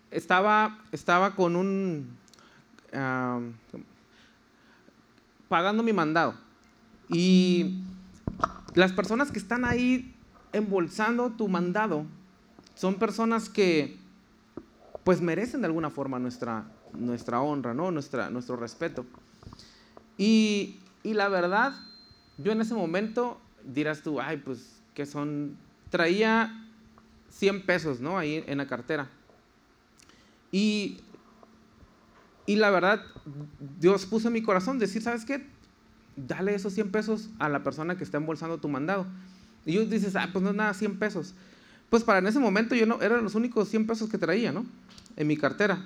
estaba, 0.10 0.80
estaba 0.92 1.34
con 1.36 1.56
un... 1.56 2.18
pagando 5.48 5.82
mi 5.82 5.94
mandado. 5.94 6.36
Y 7.08 7.84
las 8.74 8.92
personas 8.92 9.32
que 9.32 9.40
están 9.40 9.64
ahí 9.64 10.14
embolsando 10.52 11.30
tu 11.32 11.48
mandado 11.48 12.06
son 12.76 12.96
personas 12.96 13.48
que 13.48 13.98
pues 15.04 15.22
merecen 15.22 15.62
de 15.62 15.68
alguna 15.68 15.90
forma 15.90 16.20
nuestra, 16.20 16.66
nuestra 16.94 17.42
honra, 17.42 17.74
¿no? 17.74 17.92
nuestra, 17.92 18.30
nuestro 18.30 18.56
respeto. 18.56 19.06
Y, 20.18 20.80
y 21.04 21.14
la 21.14 21.30
verdad, 21.30 21.74
yo 22.38 22.52
en 22.52 22.62
ese 22.62 22.74
momento 22.74 23.40
dirás 23.64 24.02
tú, 24.02 24.20
ay, 24.20 24.38
pues 24.38 24.82
que 24.94 25.06
son, 25.06 25.58
traía 25.90 26.68
100 27.32 27.66
pesos, 27.66 28.00
¿no? 28.00 28.18
Ahí 28.18 28.44
en 28.48 28.58
la 28.58 28.68
cartera. 28.68 29.10
Y, 30.52 31.00
y 32.46 32.56
la 32.58 32.70
verdad, 32.70 33.02
Dios 33.80 34.06
puso 34.06 34.28
en 34.28 34.34
mi 34.34 34.42
corazón 34.42 34.80
decir, 34.80 35.02
¿sabes 35.02 35.26
qué? 35.26 35.46
Dale 36.16 36.54
esos 36.54 36.74
100 36.74 36.92
pesos 36.92 37.30
a 37.40 37.50
la 37.50 37.64
persona 37.64 37.98
que 37.98 38.04
está 38.04 38.18
embolsando 38.18 38.58
tu 38.58 38.68
mandado. 38.68 39.06
Y 39.66 39.74
yo 39.74 39.86
dices, 39.86 40.16
ah, 40.16 40.30
pues 40.32 40.44
no 40.44 40.50
es 40.50 40.56
nada, 40.56 40.74
100 40.74 41.00
pesos. 41.00 41.34
Pues 41.90 42.04
para 42.04 42.20
en 42.20 42.28
ese 42.28 42.40
momento 42.40 42.76
yo 42.76 42.86
no, 42.86 43.02
eran 43.02 43.24
los 43.24 43.36
únicos 43.36 43.70
100 43.70 43.88
pesos 43.88 44.10
que 44.10 44.18
traía, 44.18 44.52
¿no? 44.52 44.66
En 45.16 45.28
mi 45.28 45.38
cartera. 45.38 45.84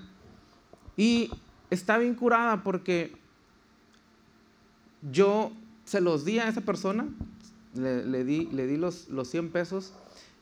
Y 0.97 1.31
está 1.69 1.97
bien 1.97 2.15
curada 2.15 2.63
porque 2.63 3.15
yo 5.11 5.51
se 5.83 6.01
los 6.01 6.25
di 6.25 6.39
a 6.39 6.47
esa 6.47 6.61
persona, 6.61 7.05
le, 7.73 8.23
di, 8.23 8.47
le 8.47 8.67
di 8.67 8.77
los, 8.77 9.09
los 9.09 9.29
100 9.29 9.51
pesos 9.51 9.93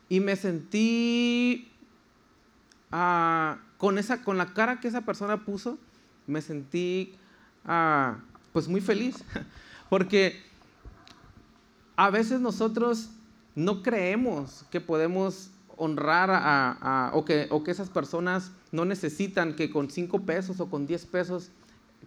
y 0.09 0.19
me 0.19 0.35
sentí 0.35 1.71
ah, 2.91 3.57
con, 3.77 3.97
esa, 3.97 4.23
con 4.23 4.37
la 4.37 4.53
cara 4.53 4.79
que 4.79 4.87
esa 4.87 5.01
persona 5.01 5.43
puso, 5.43 5.77
me 6.27 6.41
sentí 6.41 7.15
ah, 7.65 8.17
pues 8.51 8.67
muy 8.67 8.81
feliz, 8.81 9.23
porque 9.89 10.41
a 11.95 12.09
veces 12.09 12.39
nosotros 12.39 13.09
no 13.55 13.83
creemos 13.83 14.65
que 14.71 14.81
podemos 14.81 15.49
honrar 15.77 16.29
a, 16.31 17.11
o, 17.13 17.25
que, 17.25 17.47
o 17.49 17.63
que 17.63 17.71
esas 17.71 17.89
personas 17.89 18.51
no 18.73 18.85
necesitan 18.85 19.55
que 19.55 19.69
con 19.69 19.89
5 19.89 20.23
pesos 20.23 20.59
o 20.59 20.67
con 20.67 20.87
10 20.87 21.05
pesos 21.05 21.51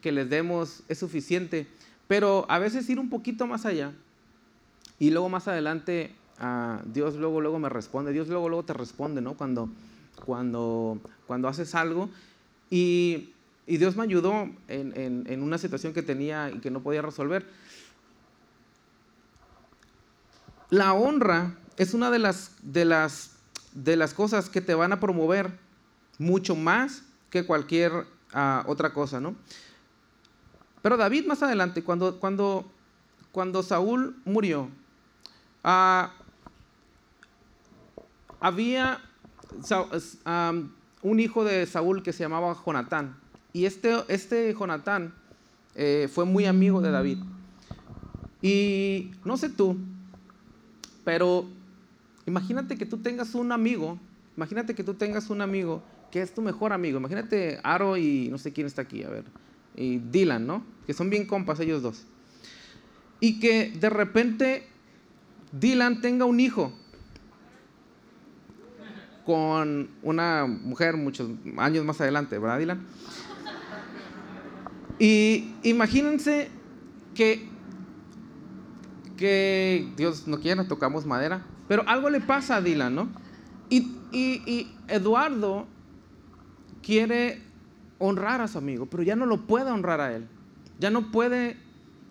que 0.03 0.11
les 0.11 0.29
demos 0.29 0.83
es 0.89 0.99
suficiente, 0.99 1.69
pero 2.09 2.45
a 2.49 2.59
veces 2.59 2.91
ir 2.91 2.99
un 2.99 3.09
poquito 3.09 3.47
más 3.47 3.65
allá 3.65 3.93
y 4.99 5.11
luego 5.11 5.29
más 5.29 5.47
adelante 5.47 6.13
ah, 6.41 6.83
Dios 6.93 7.15
luego, 7.15 7.41
luego 7.41 7.61
me 7.61 7.69
responde, 7.69 8.13
Dios 8.13 8.27
luego, 8.27 8.49
luego 8.49 8.65
te 8.65 8.73
responde, 8.73 9.21
¿no? 9.21 9.35
Cuando, 9.35 9.71
cuando, 10.25 10.99
cuando 11.29 11.47
haces 11.47 11.75
algo. 11.77 12.11
Y, 12.69 13.31
y 13.65 13.77
Dios 13.77 13.95
me 13.97 14.03
ayudó 14.03 14.51
en, 14.67 15.25
en, 15.29 15.43
una 15.43 15.59
situación 15.59 15.93
que 15.93 16.03
tenía 16.03 16.51
y 16.51 16.59
que 16.59 16.73
no 16.73 16.83
podía 16.83 17.01
resolver. 17.01 17.47
La 20.71 20.95
honra 20.95 21.55
es 21.77 21.95
una 21.95 22.11
de 22.11 22.19
las, 22.19 22.57
de 22.63 22.85
las, 22.85 23.37
de 23.73 23.97
las 23.97 24.15
cosas 24.15 24.51
que 24.51 24.61
te 24.61 24.75
van 24.75 24.93
a 24.93 24.99
promover 24.99 25.65
mucho 26.19 26.55
más 26.55 27.03
que 27.31 27.45
cualquier 27.45 28.07
ah, 28.33 28.65
otra 28.67 28.93
cosa, 28.93 29.21
¿no? 29.21 29.35
Pero 30.83 30.97
David 30.97 31.27
más 31.27 31.43
adelante, 31.43 31.83
cuando, 31.83 32.19
cuando, 32.21 32.71
cuando 33.33 33.63
Saúl 33.63 34.17
murió, 34.25 34.69
ah, 35.65 36.13
había 38.41 39.01
un 41.03 41.21
hijo 41.21 41.45
de 41.45 41.67
Saúl 41.67 42.03
que 42.03 42.13
se 42.13 42.23
llamaba 42.23 42.57
Jonatán. 42.65 43.17
Y 43.53 43.65
este, 43.65 43.97
este 44.09 44.55
Jonatán 44.55 45.15
eh, 45.75 46.09
fue 46.13 46.25
muy 46.25 46.47
amigo 46.47 46.81
de 46.81 46.91
David. 46.91 47.19
Y 48.43 49.13
no 49.25 49.37
sé 49.37 49.49
tú, 49.49 49.77
pero 51.05 51.47
imagínate 52.27 52.77
que 52.77 52.87
tú 52.87 52.99
tengas 52.99 53.35
un 53.35 53.51
amigo, 53.51 53.99
imagínate 54.37 54.75
que 54.75 54.85
tú 54.85 54.95
tengas 54.95 55.31
un 55.31 55.41
amigo 55.41 55.83
que 56.11 56.23
es 56.23 56.35
tu 56.35 56.43
mejor 56.43 56.73
amigo. 56.73 56.99
Imagínate 56.99 57.61
Aro 57.63 57.97
y 57.97 58.29
no 58.31 58.39
sé 58.39 58.53
quién 58.53 58.67
está 58.67 58.83
aquí, 58.83 59.03
a 59.03 59.09
ver, 59.09 59.25
y 59.75 59.99
Dylan, 59.99 60.47
¿no? 60.47 60.65
Que 60.87 60.95
son 60.95 61.11
bien 61.11 61.27
compas 61.27 61.61
ellos 61.61 61.83
dos. 61.83 62.07
Y 63.21 63.41
que 63.41 63.71
de 63.71 63.91
repente 63.91 64.67
Dylan 65.53 66.01
tenga 66.01 66.25
un 66.25 66.41
hijo 66.41 66.73
con 69.25 69.91
una 70.03 70.47
mujer 70.47 70.97
muchos 70.97 71.31
años 71.57 71.85
más 71.85 72.01
adelante, 72.01 72.39
¿verdad, 72.39 72.59
Dylan? 72.59 72.87
Y 74.99 75.53
imagínense 75.63 76.49
que, 77.15 77.49
que 79.17 79.93
Dios 79.97 80.27
no 80.27 80.39
quiera, 80.39 80.67
tocamos 80.69 81.05
madera, 81.05 81.45
pero 81.69 81.83
algo 81.89 82.09
le 82.09 82.21
pasa 82.21 82.57
a 82.57 82.63
Dylan, 82.63 82.95
¿no? 82.95 83.09
Y, 83.69 83.81
y 84.13 84.73
Eduardo 84.89 85.67
quiere 86.87 87.43
honrar 87.99 88.41
a 88.41 88.47
su 88.47 88.59
amigo, 88.59 88.87
pero 88.87 89.03
ya 89.03 89.17
no 89.17 89.27
lo 89.27 89.39
puede 89.39 89.73
honrar 89.73 90.01
a 90.01 90.15
él. 90.15 90.29
Ya 90.79 90.89
no 90.89 91.11
puede 91.11 91.57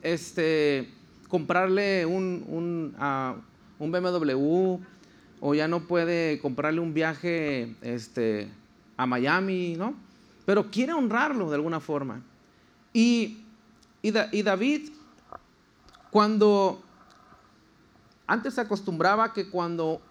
este, 0.01 0.91
comprarle 1.29 2.05
un, 2.05 2.43
un, 2.49 3.91
BMW 3.91 4.79
o 5.39 5.53
ya 5.53 5.69
no 5.69 5.87
puede 5.87 6.39
comprarle 6.39 6.81
un 6.81 6.93
viaje 6.93 7.73
este, 7.81 8.49
a 8.97 9.05
Miami, 9.05 9.75
¿no? 9.77 9.93
Pero 10.45 10.69
quiere 10.69 10.91
honrarlo 10.91 11.49
de 11.49 11.55
alguna 11.55 11.79
forma. 11.79 12.21
Y, 12.91 13.45
y, 14.01 14.11
David, 14.11 14.89
cuando 16.11 16.81
antes 18.27 18.55
se 18.55 18.61
acostumbraba 18.61 19.31
que 19.31 19.49
cuando, 19.49 20.01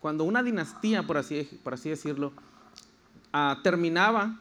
cuando 0.00 0.24
una 0.24 0.42
dinastía, 0.42 1.02
por 1.06 1.18
así, 1.18 1.44
por 1.62 1.74
así 1.74 1.90
decirlo, 1.90 2.32
ah, 3.32 3.60
terminaba, 3.62 4.40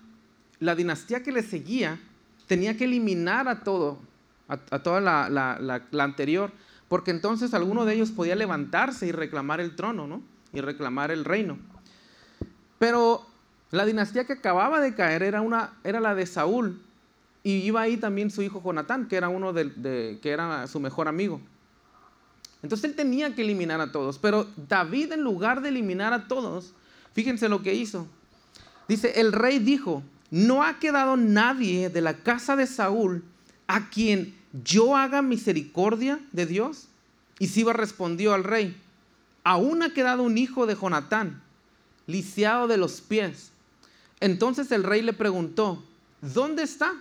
la 0.60 0.75
dinastía 0.75 1.24
que 1.24 1.32
le 1.32 1.44
seguía 1.44 2.00
tenía 2.48 2.77
que 2.77 2.86
eliminar 2.86 3.48
a 3.48 3.62
todo, 3.63 4.00
a, 4.48 4.79
toda 4.79 5.01
la, 5.01 5.82
anterior, 6.00 6.51
porque 6.88 7.12
entonces 7.12 7.53
alguno 7.53 7.86
de 7.86 7.96
ellos 7.96 8.12
podía 8.12 8.36
levantarse 8.36 9.06
y 9.08 9.12
reclamar 9.12 9.60
el 9.60 9.75
trono, 9.75 10.08
¿no? 10.08 10.22
Y 10.53 10.62
reclamar 10.62 11.12
el 11.12 11.25
reino. 11.25 11.58
Pero 12.79 13.25
la 13.72 13.86
dinastía 13.86 14.25
que 14.25 14.34
acababa 14.34 14.79
de 14.79 14.96
caer 14.96 15.24
era, 15.24 15.41
una, 15.41 15.74
era 15.84 16.00
la 16.00 16.15
de 16.15 16.25
Saúl, 16.25 16.82
y 17.44 17.60
iba 17.60 17.82
ahí 17.82 17.98
también 17.98 18.32
su 18.32 18.41
hijo 18.41 18.62
Jonatán, 18.63 19.08
que 19.08 19.15
era 19.15 19.29
uno 19.29 19.53
de, 19.53 20.20
que 20.22 20.29
era 20.32 20.67
su 20.67 20.79
mejor 20.79 21.08
amigo. 21.08 21.41
Entonces 22.63 22.89
él 22.89 22.96
tenía 22.96 23.36
que 23.36 23.44
eliminar 23.44 23.79
a 23.79 23.91
todos, 23.91 24.17
pero 24.17 24.48
David 24.67 25.13
en 25.13 25.22
lugar 25.22 25.62
de 25.62 25.70
eliminar 25.70 26.12
a 26.13 26.27
todos, 26.27 26.74
fíjense 27.13 27.48
lo 27.48 27.62
que 27.62 27.74
hizo. 27.74 28.08
Dice, 28.88 29.20
el 29.20 29.34
rey 29.34 29.60
dijo, 29.60 30.03
no 30.32 30.63
ha 30.63 30.79
quedado 30.79 31.17
nadie 31.17 31.89
de 31.89 32.01
la 32.01 32.17
casa 32.17 32.56
de 32.56 32.67
Saúl 32.67 33.24
a 33.67 33.89
quien 33.89 34.36
yo 34.63 34.96
haga 34.96 35.22
misericordia 35.22 36.20
de 36.32 36.46
Dios. 36.46 36.88
Y 37.39 37.48
Siba 37.48 37.74
respondió 37.74 38.34
al 38.34 38.44
rey, 38.44 38.75
aún 39.44 39.84
ha 39.84 39.94
quedado 39.94 40.24
un 40.24 40.38
hijo 40.38 40.65
de 40.65 40.75
Jonatán, 40.75 41.41
lisiado 42.08 42.67
de 42.67 42.77
los 42.77 43.01
pies. 43.01 43.51
Entonces 44.20 44.72
el 44.72 44.84
rey 44.84 45.01
le 45.01 45.13
preguntó, 45.13 45.84
¿dónde 46.22 46.63
está? 46.63 46.94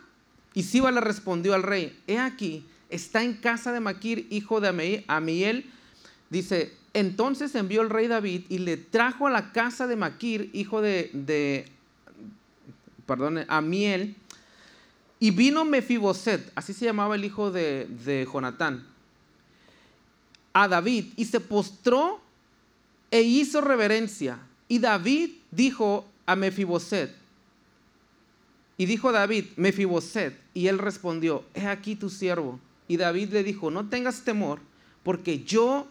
Y 0.53 0.65
Siba 0.65 0.91
le 0.91 1.01
respondió 1.01 1.55
al 1.55 1.63
rey, 1.63 1.99
he 2.07 2.19
aquí, 2.19 2.65
está 2.91 3.23
en 3.23 3.35
casa 3.35 3.73
de 3.73 3.81
Maquir, 3.81 4.27
hijo 4.31 4.61
de 4.61 5.05
Amiel. 5.07 5.71
Dice, 6.29 6.75
entonces 6.93 7.55
envió 7.55 7.83
el 7.83 7.91
rey 7.91 8.09
David 8.09 8.45
y 8.49 8.59
le 8.59 8.77
trajo 8.77 9.27
a 9.27 9.31
la 9.31 9.53
casa 9.53 9.87
de 9.87 9.97
Maquir, 9.97 10.51
hijo 10.53 10.81
de, 10.81 11.11
de 11.13 11.67
perdón, 13.07 13.45
Amiel, 13.49 14.17
y 15.19 15.31
vino 15.31 15.65
Mefiboset, 15.65 16.53
así 16.55 16.73
se 16.73 16.85
llamaba 16.85 17.15
el 17.15 17.25
hijo 17.25 17.51
de, 17.51 17.87
de 18.05 18.29
Jonatán, 18.31 18.87
a 20.53 20.69
David 20.69 21.07
y 21.17 21.25
se 21.27 21.41
postró 21.41 22.21
e 23.11 23.23
hizo 23.23 23.61
reverencia. 23.61 24.39
Y 24.69 24.79
David 24.79 25.31
dijo 25.51 26.07
a 26.27 26.37
Mefiboset, 26.37 27.15
y 28.79 28.87
dijo 28.87 29.13
David, 29.13 29.47
Mefiboset, 29.57 30.39
y 30.53 30.67
él 30.67 30.79
respondió, 30.79 31.45
he 31.55 31.67
aquí 31.67 31.97
tu 31.97 32.11
siervo. 32.11 32.61
Y 32.89 32.99
David 32.99 33.31
le 33.33 33.43
dijo, 33.43 33.71
no 33.71 33.89
tengas 33.89 34.23
temor, 34.23 34.61
porque 35.03 35.43
yo 35.45 35.89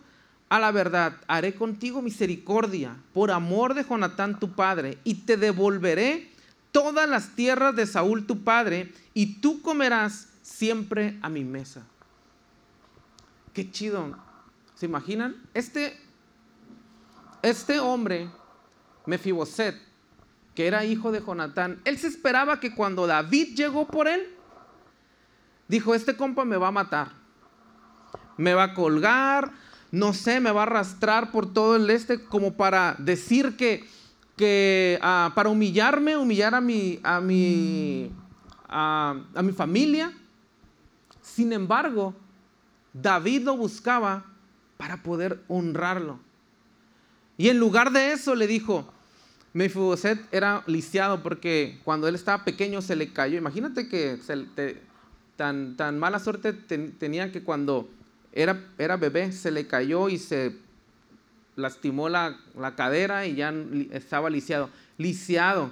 a 0.50 0.60
la 0.60 0.72
verdad 0.72 1.18
haré 1.28 1.56
contigo 1.56 2.02
misericordia 2.02 2.96
por 3.14 3.32
amor 3.32 3.74
de 3.74 3.84
Jonatán 3.84 4.40
tu 4.40 4.52
padre, 4.52 5.00
y 5.04 5.16
te 5.16 5.38
devolveré 5.38 6.30
todas 6.76 7.08
las 7.08 7.30
tierras 7.38 7.74
de 7.74 7.88
Saúl 7.88 8.28
tu 8.28 8.44
padre, 8.44 8.92
y 9.14 9.36
tú 9.40 9.62
comerás 9.62 10.28
siempre 10.42 11.18
a 11.22 11.30
mi 11.30 11.46
mesa. 11.46 11.84
Qué 13.54 13.72
chido. 13.72 14.18
¿Se 14.76 14.86
imaginan? 14.86 15.38
Este, 15.54 15.98
este 17.42 17.80
hombre, 17.80 18.30
Mefiboset, 19.06 19.82
que 20.54 20.68
era 20.68 20.84
hijo 20.84 21.14
de 21.14 21.22
Jonatán, 21.22 21.80
él 21.86 21.98
se 21.98 22.08
esperaba 22.08 22.60
que 22.60 22.76
cuando 22.76 23.08
David 23.08 23.56
llegó 23.56 23.88
por 23.88 24.10
él, 24.10 24.36
dijo, 25.70 25.96
este 25.96 26.18
compa 26.18 26.44
me 26.44 26.58
va 26.58 26.68
a 26.68 26.72
matar, 26.72 27.14
me 28.36 28.54
va 28.54 28.64
a 28.64 28.74
colgar, 28.74 29.54
no 29.92 30.12
sé, 30.12 30.42
me 30.42 30.52
va 30.52 30.64
a 30.64 30.64
arrastrar 30.64 31.32
por 31.32 31.54
todo 31.54 31.78
el 31.78 31.90
este 31.90 32.26
como 32.26 32.58
para 32.58 32.98
decir 33.00 33.56
que, 33.56 33.88
que 34.36 35.00
ah, 35.02 35.32
para 35.36 35.50
humillarme, 35.50 36.18
humillar 36.18 36.56
a 36.56 36.62
mi, 36.62 37.00
a 37.04 37.22
mi, 37.22 38.12
mi 39.44 39.52
familia. 39.54 40.14
Sin 41.22 41.54
embargo, 41.54 42.14
David 42.94 43.44
lo 43.44 43.58
buscaba 43.58 44.26
para 44.78 45.04
poder 45.04 45.44
honrarlo. 45.48 46.20
Y 47.38 47.50
en 47.50 47.60
lugar 47.60 47.92
de 47.92 48.14
eso 48.14 48.36
le 48.36 48.48
dijo, 48.48 48.86
Mefiboset 49.54 50.20
era 50.34 50.64
lisiado 50.68 51.24
porque 51.24 51.80
cuando 51.84 52.08
él 52.08 52.16
estaba 52.16 52.44
pequeño 52.44 52.82
se 52.82 52.96
le 52.96 53.12
cayó. 53.14 53.38
Imagínate 53.38 53.88
que 53.88 54.20
tan, 55.36 55.76
tan 55.78 56.00
mala 56.00 56.20
suerte 56.20 56.54
tenía 56.54 57.32
que 57.32 57.44
cuando 57.44 57.90
era, 58.32 58.66
era 58.78 58.98
bebé 58.98 59.32
se 59.32 59.52
le 59.52 59.66
cayó 59.66 60.10
y 60.10 60.18
se 60.18 60.58
lastimó 61.56 62.10
la, 62.10 62.38
cadera 62.76 63.26
y 63.26 63.36
ya 63.36 63.54
estaba 63.92 64.30
lisiado. 64.30 64.70
Lisiado, 64.98 65.72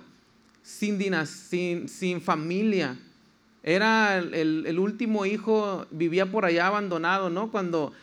sin, 0.62 1.00
sin, 1.26 1.90
sin 1.90 2.22
familia. 2.22 2.98
Era 3.64 4.18
el, 4.18 4.78
último 4.80 5.26
hijo, 5.26 5.86
vivía 5.92 6.30
por 6.30 6.46
allá 6.46 6.68
abandonado, 6.68 7.30
¿no? 7.30 7.52
Cuando 7.52 7.94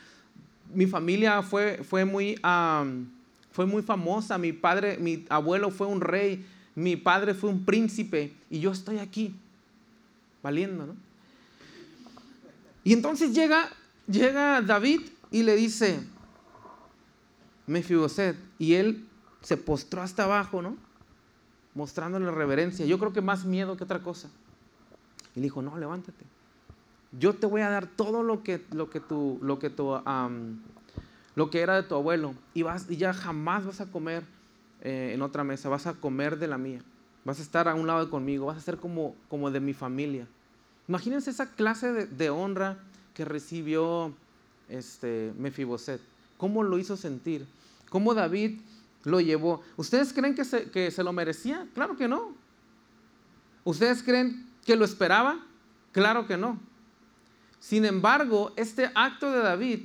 mi 0.72 0.86
familia 0.86 1.42
fue, 1.42 1.82
fue 1.84 2.04
muy 2.04 2.36
fue 3.52 3.66
muy 3.66 3.82
famosa, 3.82 4.38
mi 4.38 4.52
padre, 4.52 4.96
mi 4.98 5.26
abuelo 5.28 5.70
fue 5.70 5.86
un 5.86 6.00
rey, 6.00 6.44
mi 6.74 6.96
padre 6.96 7.34
fue 7.34 7.50
un 7.50 7.64
príncipe 7.64 8.32
y 8.48 8.60
yo 8.60 8.70
estoy 8.70 8.98
aquí, 8.98 9.34
valiendo, 10.42 10.86
¿no? 10.86 10.94
Y 12.84 12.92
entonces 12.92 13.34
llega, 13.34 13.68
llega 14.06 14.62
David 14.62 15.02
y 15.30 15.42
le 15.42 15.56
dice, 15.56 16.00
Mefiboset, 17.70 18.36
y 18.58 18.74
él 18.74 19.06
se 19.42 19.56
postró 19.56 20.02
hasta 20.02 20.24
abajo, 20.24 20.62
¿no? 20.62 20.76
Mostrándole 21.74 22.30
reverencia. 22.30 22.84
Yo 22.84 22.98
creo 22.98 23.12
que 23.12 23.20
más 23.20 23.44
miedo 23.44 23.76
que 23.76 23.84
otra 23.84 24.00
cosa. 24.00 24.28
Y 25.34 25.40
le 25.40 25.44
dijo, 25.44 25.62
no, 25.62 25.78
levántate. 25.78 26.24
Yo 27.18 27.34
te 27.34 27.46
voy 27.46 27.60
a 27.62 27.70
dar 27.70 27.86
todo 27.86 28.22
lo 28.22 28.42
que, 28.42 28.64
lo 28.72 28.90
que 28.90 29.00
tú, 29.00 29.38
lo 29.42 29.58
que 29.58 29.70
tú, 29.70 30.00
lo 31.34 31.50
que 31.50 31.60
era 31.60 31.74
de 31.74 31.82
tu 31.82 31.94
abuelo 31.94 32.34
y, 32.54 32.64
ya 32.96 33.12
jamás 33.12 33.64
vas 33.64 33.80
a 33.80 33.86
comer 33.86 34.24
eh, 34.82 35.12
en 35.14 35.22
otra 35.22 35.42
mesa, 35.42 35.68
vas 35.68 35.86
a 35.86 35.94
comer 35.94 36.38
de 36.38 36.46
la 36.46 36.58
mía, 36.58 36.82
vas 37.24 37.40
a 37.40 37.42
estar 37.42 37.68
a 37.68 37.74
un 37.74 37.86
lado 37.86 38.10
conmigo, 38.10 38.46
vas 38.46 38.58
a 38.58 38.60
ser 38.60 38.78
como, 38.78 39.14
como 39.28 39.50
de 39.50 39.60
mi 39.60 39.74
familia. 39.74 40.26
Imagínense 40.88 41.30
esa 41.30 41.50
clase 41.52 42.06
de, 42.06 42.30
honra 42.30 42.78
que 43.14 43.24
recibió 43.24 44.12
este 44.68 45.32
Mefiboset, 45.38 46.00
cómo 46.36 46.62
lo 46.62 46.78
hizo 46.78 46.96
sentir, 46.96 47.46
cómo 47.90 48.14
David 48.14 48.60
lo 49.04 49.20
llevó. 49.20 49.62
¿Ustedes 49.76 50.14
creen 50.14 50.34
que 50.34 50.46
se, 50.46 50.70
que 50.70 50.90
se 50.90 51.04
lo 51.04 51.12
merecía? 51.12 51.68
Claro 51.74 51.96
que 51.96 52.08
no. 52.08 52.32
¿Ustedes 53.64 54.02
creen 54.02 54.48
que 54.64 54.76
lo 54.76 54.86
esperaba? 54.86 55.44
Claro 55.92 56.26
que 56.26 56.38
no. 56.38 56.58
Sin 57.58 57.84
embargo, 57.84 58.52
este 58.56 58.90
acto 58.94 59.30
de 59.30 59.40
David 59.40 59.80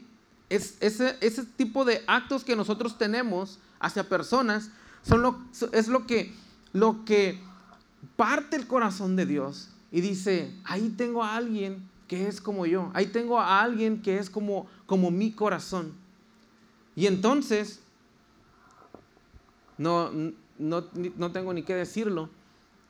es, 0.50 0.77
ese, 0.79 1.17
ese 1.19 1.43
tipo 1.43 1.83
de 1.83 2.03
actos 2.07 2.43
que 2.43 2.55
nosotros 2.55 2.97
tenemos 2.97 3.59
hacia 3.79 4.07
personas 4.07 4.69
son 5.03 5.21
lo, 5.21 5.39
es 5.71 5.88
lo 5.88 6.07
que, 6.07 6.33
lo 6.71 7.03
que 7.05 7.39
parte 8.15 8.55
el 8.55 8.67
corazón 8.67 9.15
de 9.15 9.25
Dios 9.25 9.69
y 9.91 10.01
dice, 10.01 10.51
ahí 10.63 10.93
tengo 10.97 11.24
a 11.24 11.35
alguien 11.35 11.88
que 12.07 12.27
es 12.27 12.39
como 12.39 12.65
yo, 12.65 12.91
ahí 12.93 13.07
tengo 13.07 13.39
a 13.39 13.62
alguien 13.62 14.01
que 14.01 14.19
es 14.19 14.29
como, 14.29 14.68
como 14.85 15.11
mi 15.11 15.31
corazón. 15.31 15.94
Y 16.96 17.07
entonces, 17.07 17.81
no, 19.77 20.11
no, 20.57 20.83
no 20.94 21.31
tengo 21.31 21.53
ni 21.53 21.64
que 21.64 21.75
decirlo, 21.75 22.29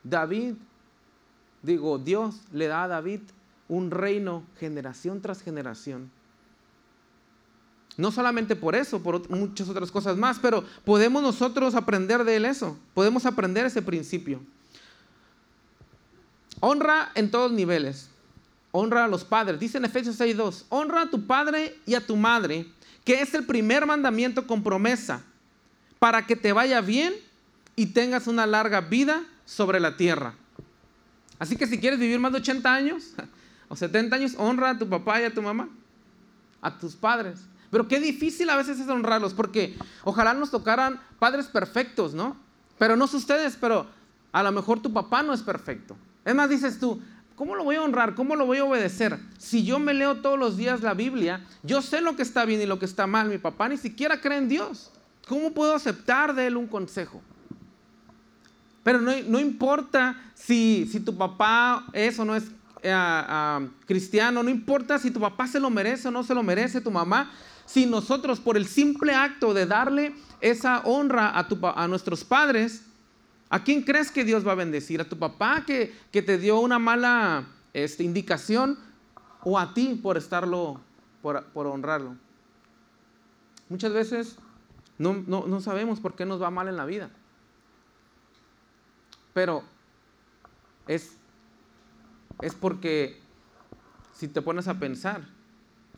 David, 0.04 0.56
digo, 1.62 1.98
Dios 1.98 2.42
le 2.52 2.68
da 2.68 2.84
a 2.84 2.88
David 2.88 3.22
un 3.68 3.92
reino 3.92 4.44
generación 4.60 5.22
tras 5.22 5.42
generación. 5.42 6.12
No 7.98 8.12
solamente 8.12 8.56
por 8.56 8.76
eso, 8.76 9.02
por 9.02 9.30
muchas 9.30 9.70
otras 9.70 9.90
cosas 9.90 10.18
más, 10.18 10.38
pero 10.40 10.64
podemos 10.84 11.24
nosotros 11.24 11.76
aprender 11.76 12.24
de 12.24 12.36
él 12.36 12.46
eso, 12.46 12.78
podemos 12.94 13.26
aprender 13.26 13.66
ese 13.66 13.82
principio. 13.82 14.42
Honra 16.60 17.12
en 17.16 17.32
todos 17.32 17.52
niveles, 17.52 18.10
honra 18.72 19.06
a 19.06 19.08
los 19.08 19.24
padres. 19.24 19.60
Dice 19.60 19.78
en 19.78 19.86
Efesios 19.86 20.20
6.2, 20.20 20.66
honra 20.70 21.04
a 21.04 21.10
tu 21.10 21.26
padre 21.26 21.78
y 21.86 21.96
a 21.96 22.06
tu 22.06 22.16
madre, 22.18 22.68
que 23.06 23.22
es 23.22 23.34
el 23.34 23.46
primer 23.46 23.86
mandamiento 23.86 24.46
con 24.46 24.62
promesa, 24.62 25.24
para 26.00 26.26
que 26.26 26.36
te 26.36 26.54
vaya 26.54 26.82
bien 26.82 27.14
y 27.76 27.88
tengas 27.88 28.28
una 28.28 28.46
larga 28.46 28.82
vida 28.82 29.24
sobre 29.46 29.80
la 29.80 29.98
tierra. 29.98 30.34
Así 31.40 31.56
que 31.56 31.68
si 31.68 31.80
quieres 31.80 32.00
vivir 32.00 32.20
más 32.20 32.32
de 32.32 32.40
80 32.40 32.74
años 32.74 33.14
o 33.68 33.76
70 33.76 34.16
años, 34.16 34.36
honra 34.38 34.72
a 34.72 34.78
tu 34.78 34.88
papá 34.88 35.22
y 35.22 35.26
a 35.26 35.34
tu 35.34 35.42
mamá, 35.42 35.70
a 36.62 36.78
tus 36.78 36.96
padres. 36.96 37.42
Pero 37.72 37.88
qué 37.88 38.00
difícil 38.00 38.50
a 38.50 38.56
veces 38.56 38.80
es 38.80 38.88
honrarlos, 38.88 39.34
porque 39.34 39.76
ojalá 40.04 40.34
nos 40.34 40.52
tocaran 40.52 41.02
padres 41.20 41.48
perfectos, 41.48 42.14
¿no? 42.14 42.38
Pero 42.78 42.96
no 42.96 43.06
ustedes, 43.06 43.58
pero 43.60 43.88
a 44.32 44.44
lo 44.44 44.52
mejor 44.52 44.82
tu 44.82 44.94
papá 44.94 45.24
no 45.24 45.34
es 45.34 45.42
perfecto. 45.42 45.98
Es 46.24 46.36
más, 46.36 46.50
dices 46.50 46.80
tú, 46.80 47.02
¿cómo 47.36 47.56
lo 47.56 47.64
voy 47.64 47.76
a 47.76 47.82
honrar? 47.82 48.16
¿Cómo 48.16 48.36
lo 48.36 48.46
voy 48.46 48.60
a 48.60 48.66
obedecer? 48.66 49.20
Si 49.38 49.64
yo 49.64 49.80
me 49.80 49.94
leo 49.94 50.18
todos 50.18 50.40
los 50.40 50.58
días 50.58 50.82
la 50.82 50.94
Biblia, 50.94 51.46
yo 51.64 51.82
sé 51.82 52.02
lo 52.02 52.16
que 52.16 52.22
está 52.22 52.46
bien 52.46 52.62
y 52.62 52.66
lo 52.66 52.80
que 52.80 52.86
está 52.86 53.08
mal. 53.08 53.30
Mi 53.30 53.38
papá 53.38 53.70
ni 53.70 53.78
siquiera 53.78 54.22
cree 54.22 54.38
en 54.38 54.50
Dios. 54.50 54.92
¿Cómo 55.28 55.52
puedo 55.52 55.74
aceptar 55.74 56.36
de 56.36 56.48
él 56.48 56.58
un 56.58 56.68
consejo? 56.68 57.22
Pero 58.84 59.02
no, 59.02 59.40
importa 59.40 60.16
si, 60.36 60.88
si 60.92 61.00
tu 61.00 61.18
papá 61.18 61.88
es 61.92 62.20
o 62.20 62.26
no 62.26 62.36
es 62.36 62.44
eh, 62.84 63.70
cristiano, 63.88 64.44
no 64.44 64.50
importa 64.50 65.00
si 65.00 65.10
tu 65.10 65.20
papá 65.20 65.48
se 65.48 65.60
lo 65.60 65.72
merece 65.72 66.08
o 66.08 66.12
no 66.12 66.24
se 66.24 66.36
lo 66.36 66.44
merece, 66.44 66.82
tu 66.82 66.92
mamá, 66.92 67.32
si 67.66 67.88
nosotros 67.88 68.40
por 68.40 68.58
el 68.58 68.68
simple 68.68 69.16
acto 69.16 69.56
de 69.56 69.66
darle 69.66 70.14
esa 70.40 70.82
honra 70.82 71.34
a, 71.34 71.88
nuestros 71.88 72.24
padres, 72.24 72.84
¿a 73.50 73.64
quién 73.64 73.82
crees 73.82 74.12
que 74.12 74.24
Dios 74.24 74.48
va 74.48 74.52
a 74.52 74.56
bendecir? 74.56 75.02
¿A 75.02 75.10
tu 75.10 75.18
papá 75.18 75.66
que, 75.66 75.96
te 76.12 76.38
dio 76.38 76.60
una 76.60 76.78
mala 76.78 77.48
este, 77.74 78.04
indicación 78.04 78.78
o 79.44 79.58
a 79.58 79.74
ti 79.74 80.00
por 80.02 80.18
estarlo, 80.18 80.80
por, 81.24 81.44
honrarlo? 81.56 82.16
Muchas 83.68 83.94
veces 83.94 84.38
no, 84.98 85.14
no 85.48 85.62
sabemos 85.62 86.00
por 86.00 86.16
qué 86.16 86.26
nos 86.26 86.42
va 86.42 86.50
mal 86.50 86.68
en 86.68 86.78
la 86.78 86.86
vida. 86.86 87.10
Pero 89.34 89.64
es, 90.88 91.18
es 92.42 92.54
porque 92.56 93.20
si 94.14 94.28
te 94.28 94.42
pones 94.42 94.68
a 94.68 94.80
pensar, 94.80 95.22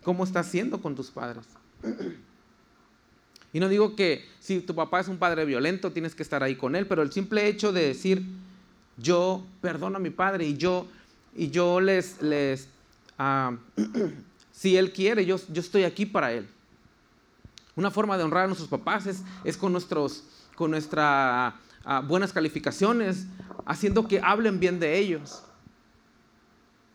¿cómo 0.04 0.24
estás 0.24 0.48
haciendo 0.48 0.82
con 0.82 0.96
tus 0.96 1.12
padres? 1.12 1.46
Y 3.54 3.60
no 3.60 3.70
digo 3.70 3.96
que 3.96 4.26
si 4.40 4.60
tu 4.60 4.76
papá 4.76 5.00
es 5.00 5.08
un 5.08 5.18
padre 5.18 5.46
violento, 5.46 5.92
tienes 5.92 6.16
que 6.16 6.24
estar 6.24 6.44
ahí 6.44 6.56
con 6.56 6.76
él, 6.76 6.88
pero 6.88 7.02
el 7.02 7.12
simple 7.12 7.48
hecho 7.48 7.72
de 7.72 7.88
decir, 7.88 8.24
yo 8.98 9.46
perdono 9.62 9.98
a 9.98 10.00
mi 10.00 10.10
padre 10.10 10.46
y 10.46 10.58
yo, 10.58 10.88
y 11.36 11.50
yo 11.50 11.80
les, 11.80 12.22
les 12.22 12.68
ah, 13.18 13.56
si 14.52 14.78
él 14.78 14.92
quiere, 14.92 15.26
yo, 15.26 15.40
yo 15.52 15.62
estoy 15.62 15.84
aquí 15.84 16.06
para 16.06 16.34
él. 16.34 16.48
Una 17.78 17.92
forma 17.92 18.18
de 18.18 18.24
honrar 18.24 18.46
a 18.46 18.48
nuestros 18.48 18.70
papás 18.70 19.06
es, 19.06 19.22
es 19.44 19.56
con, 19.56 19.72
nuestros, 19.72 20.24
con 20.56 20.72
nuestras 20.72 21.54
ah, 21.86 22.02
buenas 22.06 22.34
calificaciones, 22.34 23.28
haciendo 23.68 24.08
que 24.08 24.20
hablen 24.20 24.60
bien 24.60 24.80
de 24.80 24.98
ellos. 24.98 25.44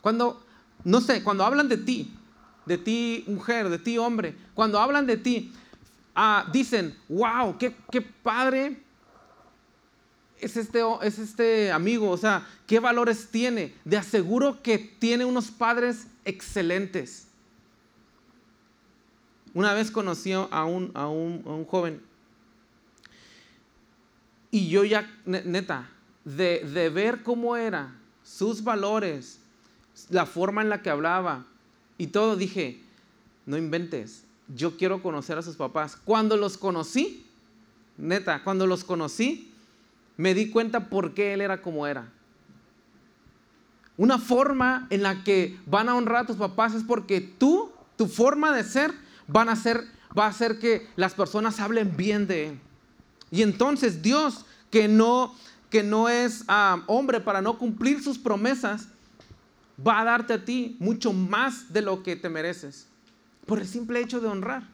Cuando, 0.01 0.45
no 0.83 1.01
sé, 1.01 1.23
cuando 1.23 1.45
hablan 1.45 1.69
de 1.69 1.77
ti, 1.77 2.13
de 2.67 2.79
ti 2.79 3.25
mujer, 3.29 3.69
de 3.69 3.79
ti 3.79 3.97
hombre, 3.97 4.37
cuando 4.55 4.81
hablan 4.81 5.07
de 5.07 5.17
ti, 5.17 5.53
ah, 6.17 6.49
dicen, 6.53 6.99
wow, 7.09 7.57
qué, 7.57 7.71
padre 8.23 8.83
es 10.41 10.57
este, 10.57 10.81
es 11.03 11.21
este 11.21 11.71
amigo, 11.71 12.11
o 12.11 12.17
sea, 12.17 12.45
qué 12.67 12.81
valores 12.81 13.29
tiene. 13.31 13.73
De 13.85 13.97
aseguro 13.97 14.61
que 14.61 14.79
tiene 14.79 15.25
unos 15.25 15.53
padres 15.53 16.09
excelentes. 16.25 17.29
Una 19.55 19.75
vez 19.75 19.91
conocí 19.91 20.33
a 20.33 20.65
un, 20.65 20.91
a 20.95 21.09
un, 21.09 21.65
joven 21.67 22.01
y 24.51 24.69
yo 24.69 24.85
ya, 24.85 25.11
neta, 25.25 25.89
de, 26.25 26.61
de 26.73 26.89
ver 26.91 27.23
cómo 27.23 27.57
era, 27.57 27.95
sus 28.23 28.65
valores, 28.65 29.41
la 30.11 30.27
forma 30.27 30.63
en 30.63 30.69
la 30.69 30.83
que 30.83 30.91
hablaba, 30.91 31.47
y 31.99 32.09
todo 32.09 32.37
dije, 32.37 32.83
no 33.47 33.57
inventes, 33.57 34.25
yo 34.55 34.77
quiero 34.77 35.03
conocer 35.03 35.39
a 35.39 35.43
sus 35.43 35.57
papás. 35.57 35.97
Cuando 35.97 36.37
los 36.37 36.57
conocí, 36.57 37.27
neta, 37.97 38.43
cuando 38.43 38.67
los 38.67 38.85
conocí, 38.85 39.53
me 40.17 40.35
di 40.35 40.51
cuenta 40.51 40.89
por 40.89 41.15
qué 41.15 41.35
él 41.35 41.41
era 41.41 41.63
como 41.63 41.87
era. 41.87 42.11
Una 43.97 44.19
forma 44.19 44.87
en 44.91 45.03
la 45.03 45.23
que 45.23 45.59
van 45.67 45.89
a 45.89 45.95
honrar 45.95 46.25
a 46.25 46.27
tus 46.27 46.37
papás 46.37 46.75
es 46.75 46.83
porque 46.83 47.21
tú, 47.21 47.71
tu 47.97 48.07
forma 48.07 48.53
de 48.53 48.65
ser, 48.65 48.93
van 49.27 49.49
a 49.49 49.57
ser, 49.57 49.85
va 50.17 50.27
a 50.27 50.29
hacer 50.29 50.59
que 50.59 50.89
las 50.97 51.15
personas 51.15 51.61
hablen 51.61 51.97
bien 51.97 52.27
de 52.27 52.49
él. 52.49 52.61
Y 53.31 53.43
entonces 53.43 54.03
Dios, 54.03 54.45
que 54.71 54.89
no, 54.89 55.35
que 55.71 55.83
no 55.83 56.09
es 56.09 56.45
ah, 56.49 56.83
hombre 56.87 57.21
para 57.21 57.41
no 57.41 57.59
cumplir 57.59 58.03
sus 58.03 58.19
promesas, 58.19 58.89
va 59.85 60.01
a 60.01 60.05
darte 60.05 60.35
a 60.35 60.45
ti 60.45 60.77
mucho 60.79 61.13
más 61.13 61.73
de 61.73 61.83
lo 61.83 62.03
que 62.03 62.17
te 62.17 62.29
mereces. 62.29 62.87
Por 63.47 63.59
el 63.59 63.67
simple 63.67 64.01
hecho 64.01 64.21
de 64.21 64.29
honrar. 64.29 64.65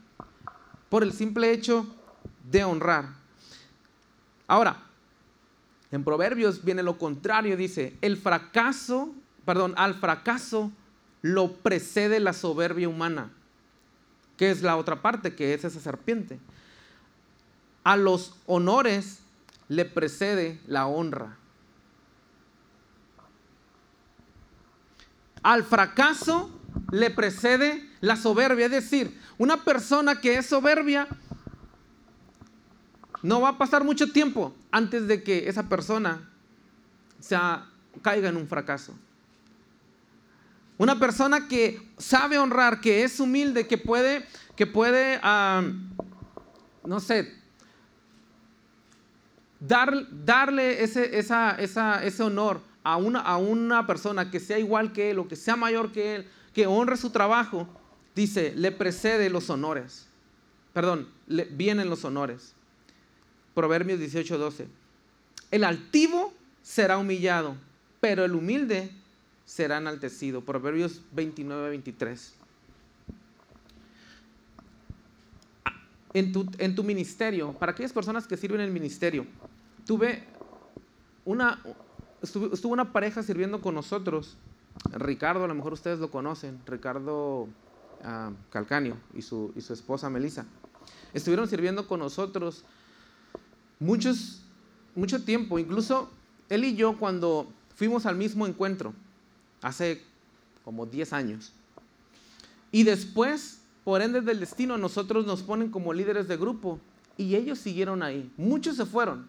Por 0.88 1.02
el 1.02 1.12
simple 1.12 1.52
hecho 1.52 1.86
de 2.50 2.64
honrar. 2.64 3.10
Ahora, 4.46 4.82
en 5.90 6.04
Proverbios 6.04 6.64
viene 6.64 6.82
lo 6.82 6.98
contrario, 6.98 7.56
dice, 7.56 7.96
el 8.00 8.16
fracaso, 8.16 9.14
perdón, 9.44 9.74
al 9.76 9.94
fracaso 9.94 10.70
lo 11.22 11.52
precede 11.52 12.20
la 12.20 12.32
soberbia 12.32 12.88
humana, 12.88 13.30
que 14.38 14.50
es 14.50 14.62
la 14.62 14.76
otra 14.76 15.02
parte, 15.02 15.34
que 15.34 15.52
es 15.52 15.64
esa 15.64 15.80
serpiente. 15.80 16.38
A 17.84 17.96
los 17.96 18.36
honores 18.46 19.18
le 19.68 19.84
precede 19.84 20.60
la 20.66 20.86
honra. 20.86 21.36
Al 25.42 25.64
fracaso 25.64 26.50
le 26.92 27.10
precede 27.10 27.86
la 28.00 28.16
soberbia, 28.16 28.66
es 28.66 28.72
decir, 28.72 29.20
una 29.38 29.64
persona 29.64 30.20
que 30.20 30.38
es 30.38 30.46
soberbia 30.46 31.08
no 33.22 33.40
va 33.40 33.50
a 33.50 33.58
pasar 33.58 33.82
mucho 33.82 34.12
tiempo 34.12 34.54
antes 34.70 35.08
de 35.08 35.24
que 35.24 35.48
esa 35.48 35.68
persona 35.68 36.28
se 37.18 37.36
caiga 38.02 38.28
en 38.28 38.36
un 38.36 38.46
fracaso. 38.46 38.94
Una 40.78 40.98
persona 40.98 41.48
que 41.48 41.82
sabe 41.98 42.38
honrar, 42.38 42.80
que 42.80 43.02
es 43.02 43.18
humilde, 43.18 43.66
que 43.66 43.76
puede, 43.76 44.24
que 44.56 44.66
puede, 44.66 45.20
no 46.84 47.00
sé, 47.00 47.34
dar, 49.58 49.92
darle 50.24 50.82
ese, 50.84 51.18
ese 51.18 52.22
honor 52.22 52.60
a 52.84 52.96
una, 52.96 53.20
a 53.20 53.36
una 53.36 53.86
persona 53.86 54.30
que 54.30 54.40
sea 54.40 54.58
igual 54.58 54.92
que 54.92 55.10
él 55.10 55.18
o 55.18 55.28
que 55.28 55.36
sea 55.36 55.56
mayor 55.56 55.92
que 55.92 56.14
él, 56.14 56.28
que 56.54 56.66
honre 56.66 56.96
su 56.96 57.10
trabajo, 57.10 57.68
dice, 58.14 58.52
le 58.56 58.72
precede 58.72 59.30
los 59.30 59.50
honores. 59.50 60.06
Perdón, 60.72 61.08
le, 61.26 61.44
vienen 61.44 61.90
los 61.90 62.04
honores. 62.04 62.54
Proverbios 63.54 63.98
18, 63.98 64.38
12. 64.38 64.68
El 65.50 65.64
altivo 65.64 66.32
será 66.62 66.98
humillado, 66.98 67.56
pero 68.00 68.24
el 68.24 68.34
humilde 68.34 68.92
será 69.48 69.78
enaltecido. 69.78 70.42
Proverbios 70.42 71.00
29, 71.12 71.70
23. 71.70 72.34
En 76.12 76.32
tu, 76.32 76.46
en 76.58 76.74
tu 76.74 76.84
ministerio, 76.84 77.54
para 77.54 77.72
aquellas 77.72 77.94
personas 77.94 78.26
que 78.26 78.36
sirven 78.36 78.60
en 78.60 78.66
el 78.66 78.72
ministerio, 78.72 79.26
tuve 79.86 80.22
una, 81.24 81.62
estuvo, 82.22 82.68
una 82.68 82.92
pareja 82.92 83.22
sirviendo 83.22 83.62
con 83.62 83.74
nosotros, 83.74 84.36
Ricardo, 84.92 85.44
a 85.44 85.48
lo 85.48 85.54
mejor 85.54 85.72
ustedes 85.72 85.98
lo 85.98 86.10
conocen, 86.10 86.60
Ricardo 86.66 87.48
ah, 88.04 88.32
Calcanio 88.50 88.98
y 89.14 89.22
su, 89.22 89.52
y 89.56 89.62
su 89.62 89.72
esposa 89.72 90.10
Melissa. 90.10 90.44
Estuvieron 91.14 91.48
sirviendo 91.48 91.88
con 91.88 92.00
nosotros 92.00 92.64
muchos, 93.80 94.42
mucho 94.94 95.24
tiempo, 95.24 95.58
incluso 95.58 96.10
él 96.50 96.64
y 96.64 96.76
yo 96.76 96.98
cuando 96.98 97.50
fuimos 97.74 98.04
al 98.04 98.16
mismo 98.16 98.46
encuentro, 98.46 98.92
hace 99.62 100.02
como 100.64 100.86
10 100.86 101.12
años, 101.12 101.52
y 102.70 102.84
después, 102.84 103.62
por 103.84 104.02
ende 104.02 104.20
del 104.20 104.40
destino, 104.40 104.76
nosotros 104.76 105.26
nos 105.26 105.42
ponen 105.42 105.70
como 105.70 105.92
líderes 105.92 106.28
de 106.28 106.36
grupo 106.36 106.78
y 107.16 107.34
ellos 107.34 107.58
siguieron 107.58 108.02
ahí. 108.02 108.30
Muchos 108.36 108.76
se 108.76 108.84
fueron, 108.84 109.26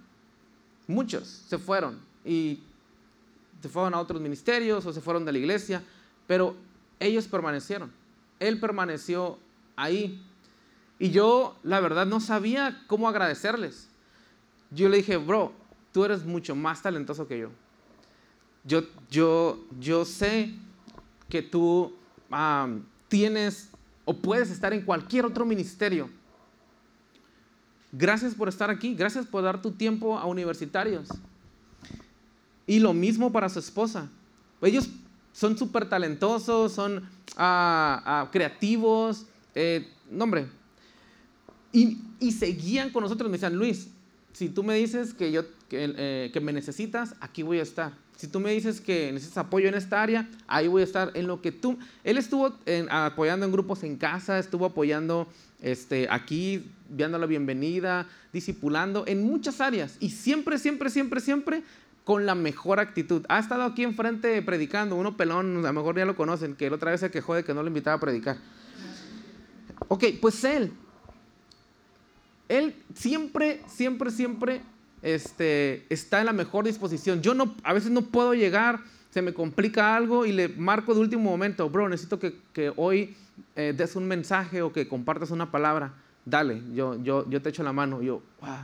muchos 0.87 1.43
se 1.47 1.57
fueron 1.57 1.99
y 2.25 2.59
se 3.61 3.69
fueron 3.69 3.93
a 3.93 3.99
otros 3.99 4.21
ministerios 4.21 4.85
o 4.85 4.91
se 4.91 4.99
fueron 4.99 5.23
de 5.23 5.31
la 5.31 5.37
iglesia, 5.37 5.81
pero 6.27 6.55
ellos 6.99 7.27
permanecieron. 7.27 7.91
Él 8.39 8.59
permaneció 8.59 9.37
ahí. 9.77 10.21
Y 10.99 11.11
yo, 11.11 11.57
la 11.63 11.79
verdad, 11.79 12.05
no 12.05 12.19
sabía 12.19 12.83
cómo 12.87 13.07
agradecerles 13.07 13.89
yo 14.71 14.89
le 14.89 14.97
dije, 14.97 15.17
bro, 15.17 15.51
tú 15.91 16.05
eres 16.05 16.23
mucho 16.25 16.55
más 16.55 16.81
talentoso 16.81 17.27
que 17.27 17.39
yo. 17.39 17.49
Yo, 18.63 18.83
yo, 19.09 19.59
yo 19.79 20.05
sé 20.05 20.53
que 21.29 21.41
tú 21.41 21.93
tienes 23.07 23.69
o 24.05 24.13
puedes 24.15 24.51
estar 24.51 24.73
en 24.73 24.81
cualquier 24.81 25.25
otro 25.25 25.45
ministerio. 25.45 26.09
Gracias 27.91 28.35
por 28.35 28.49
estar 28.49 28.69
aquí, 28.69 28.93
gracias 28.93 29.25
por 29.25 29.43
dar 29.43 29.61
tu 29.61 29.71
tiempo 29.71 30.17
a 30.17 30.25
universitarios. 30.25 31.09
Y 32.67 32.79
lo 32.79 32.93
mismo 32.93 33.31
para 33.31 33.49
su 33.49 33.59
esposa. 33.59 34.09
Ellos 34.61 34.89
son 35.33 35.57
súper 35.57 35.89
talentosos, 35.89 36.71
son 36.73 37.07
ah, 37.35 38.29
creativos, 38.31 39.25
eh, 39.55 39.87
no 40.11 40.25
hombre. 40.25 40.47
Y, 41.71 41.97
seguían 42.31 42.89
con 42.89 43.03
nosotros, 43.03 43.29
me 43.29 43.37
decían, 43.37 43.55
Luis, 43.55 43.89
si 44.33 44.49
tú 44.49 44.63
me 44.63 44.75
dices 44.75 45.13
que, 45.13 45.31
yo, 45.31 45.43
eh, 45.71 46.29
que, 46.33 46.39
me 46.39 46.51
necesitas, 46.51 47.15
aquí 47.19 47.43
voy 47.43 47.59
a 47.59 47.63
estar. 47.63 47.93
Si 48.19 48.27
tú 48.27 48.41
me 48.41 48.51
dices 48.51 48.81
que 48.81 49.13
necesitas 49.13 49.45
apoyo 49.45 49.69
en 49.69 49.75
esta 49.75 50.03
área, 50.03 50.27
ahí 50.45 50.67
voy 50.67 50.81
a 50.81 50.83
estar. 50.83 51.11
En 51.13 51.25
lo 51.25 51.41
que 51.41 51.53
tú, 51.53 51.79
él 52.03 52.17
estuvo 52.17 52.53
apoyando 52.89 53.45
en 53.45 53.51
grupos 53.53 53.81
en 53.83 53.95
casa, 53.95 54.39
estuvo 54.39 54.65
apoyando 54.65 55.25
este, 55.61 56.05
aquí, 56.11 56.69
dando 56.89 57.17
la 57.17 57.27
bienvenida, 57.27 58.09
discipulando 58.33 59.05
en 59.07 59.23
muchas 59.23 59.61
áreas. 59.61 59.95
Y 60.01 60.09
siempre, 60.09 60.57
siempre, 60.57 60.89
siempre, 60.89 61.21
siempre 61.21 61.63
con 62.03 62.25
la 62.25 62.35
mejor 62.35 62.81
actitud. 62.81 63.25
Ha 63.29 63.39
estado 63.39 63.63
aquí 63.63 63.85
enfrente 63.85 64.41
predicando, 64.41 64.97
uno 64.97 65.15
pelón, 65.15 65.59
a 65.59 65.69
lo 65.69 65.73
mejor 65.73 65.97
ya 65.97 66.03
lo 66.03 66.17
conocen, 66.17 66.57
que 66.57 66.69
la 66.69 66.75
otra 66.75 66.91
vez 66.91 66.99
se 66.99 67.11
quejó 67.11 67.35
de 67.35 67.45
que 67.45 67.53
no 67.53 67.61
lo 67.61 67.69
invitaba 67.69 67.95
a 67.95 67.99
predicar. 68.01 68.35
Ok, 69.87 70.03
pues 70.19 70.43
él, 70.43 70.73
él 72.49 72.75
siempre, 72.93 73.61
siempre, 73.69 74.11
siempre 74.11 74.61
este, 75.01 75.85
está 75.89 76.19
en 76.19 76.25
la 76.25 76.33
mejor 76.33 76.65
disposición. 76.65 77.21
Yo 77.21 77.33
no, 77.33 77.55
a 77.63 77.73
veces 77.73 77.91
no 77.91 78.03
puedo 78.03 78.33
llegar, 78.33 78.79
se 79.11 79.21
me 79.21 79.33
complica 79.33 79.95
algo 79.95 80.25
y 80.25 80.31
le 80.31 80.49
marco 80.49 80.93
de 80.93 81.01
último 81.01 81.23
momento, 81.23 81.69
bro, 81.69 81.89
necesito 81.89 82.19
que, 82.19 82.73
hoy 82.75 83.15
eh, 83.55 83.73
des 83.75 83.95
un 83.95 84.07
mensaje 84.07 84.61
o 84.61 84.71
que 84.71 84.87
compartas 84.87 85.31
una 85.31 85.51
palabra. 85.51 85.93
Dale, 86.25 86.61
yo, 86.73 87.01
yo, 87.01 87.27
yo 87.29 87.41
te 87.41 87.49
echo 87.49 87.63
la 87.63 87.73
mano. 87.73 88.01
Yo, 88.01 88.21
wow, 88.41 88.57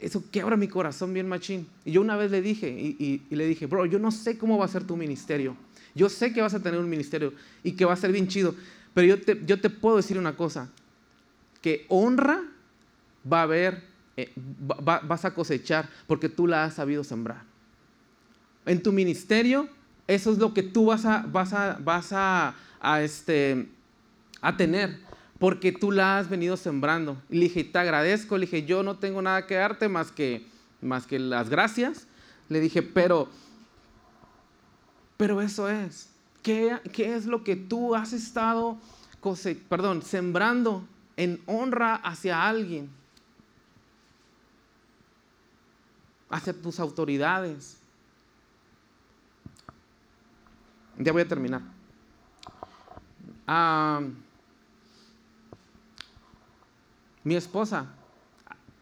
eso 0.00 0.24
quebra 0.30 0.56
mi 0.56 0.66
corazón 0.66 1.12
bien 1.12 1.28
machín. 1.28 1.66
Y 1.84 1.92
yo 1.92 2.00
una 2.00 2.16
vez 2.16 2.30
le 2.30 2.40
dije, 2.40 2.68
y, 2.68 3.22
le 3.30 3.46
dije, 3.46 3.66
bro, 3.66 3.86
yo 3.86 3.98
no 3.98 4.10
sé 4.10 4.38
cómo 4.38 4.58
va 4.58 4.64
a 4.64 4.68
ser 4.68 4.84
tu 4.84 4.96
ministerio. 4.96 5.56
Yo 5.94 6.08
sé 6.08 6.32
que 6.32 6.40
vas 6.40 6.54
a 6.54 6.60
tener 6.60 6.80
un 6.80 6.88
ministerio 6.88 7.32
y 7.62 7.72
que 7.72 7.84
va 7.84 7.92
a 7.92 7.96
ser 7.96 8.10
bien 8.10 8.26
chido. 8.26 8.54
Pero 8.94 9.06
yo 9.06 9.20
te, 9.20 9.40
yo 9.44 9.60
te 9.60 9.70
puedo 9.70 9.96
decir 9.96 10.18
una 10.18 10.36
cosa, 10.36 10.70
que 11.60 11.84
honra 11.88 12.42
va 13.30 13.40
a 13.40 13.42
haber, 13.42 13.82
eh, 14.22 14.32
vas 14.36 15.24
a 15.24 15.34
cosechar 15.34 15.88
porque 16.06 16.28
tú 16.28 16.46
la 16.46 16.64
has 16.64 16.74
sabido 16.74 17.04
sembrar. 17.04 17.42
En 18.66 18.82
tu 18.82 18.92
ministerio, 18.92 19.68
eso 20.06 20.32
es 20.32 20.38
lo 20.38 20.52
que 20.52 20.62
tú 20.62 20.86
vas 20.86 21.04
a, 21.04 21.24
vas 21.26 21.52
a, 21.52 21.78
vas 21.80 22.12
a, 22.12 22.54
este, 23.02 23.68
a 24.40 24.56
tener 24.56 24.98
porque 25.38 25.72
tú 25.72 25.90
la 25.90 26.18
has 26.18 26.28
venido 26.28 26.56
sembrando. 26.56 27.20
Le 27.28 27.40
dije, 27.40 27.64
te 27.64 27.78
agradezco, 27.78 28.36
le 28.36 28.46
dije, 28.46 28.64
yo 28.64 28.82
no 28.82 28.98
tengo 28.98 29.22
nada 29.22 29.46
que 29.46 29.54
darte 29.54 29.88
más 29.88 30.12
que, 30.12 30.46
más 30.82 31.06
que 31.06 31.18
las 31.18 31.48
gracias. 31.48 32.06
Le 32.48 32.60
dije, 32.60 32.82
pero, 32.82 33.28
pero 35.16 35.40
eso 35.40 35.68
es. 35.68 36.10
¿Qué, 36.42 36.76
qué 36.92 37.14
es 37.14 37.26
lo 37.26 37.44
que 37.44 37.56
tú 37.56 37.94
has 37.94 38.12
estado 38.12 38.78
perdón, 39.68 40.02
sembrando 40.02 40.86
en 41.16 41.40
honra 41.46 41.94
hacia 41.96 42.48
alguien? 42.48 42.90
Hacia 46.30 46.52
tus 46.52 46.78
autoridades. 46.80 47.76
Ya 50.98 51.12
voy 51.12 51.22
a 51.22 51.28
terminar. 51.28 51.62
mi 57.24 57.34
esposa 57.34 57.86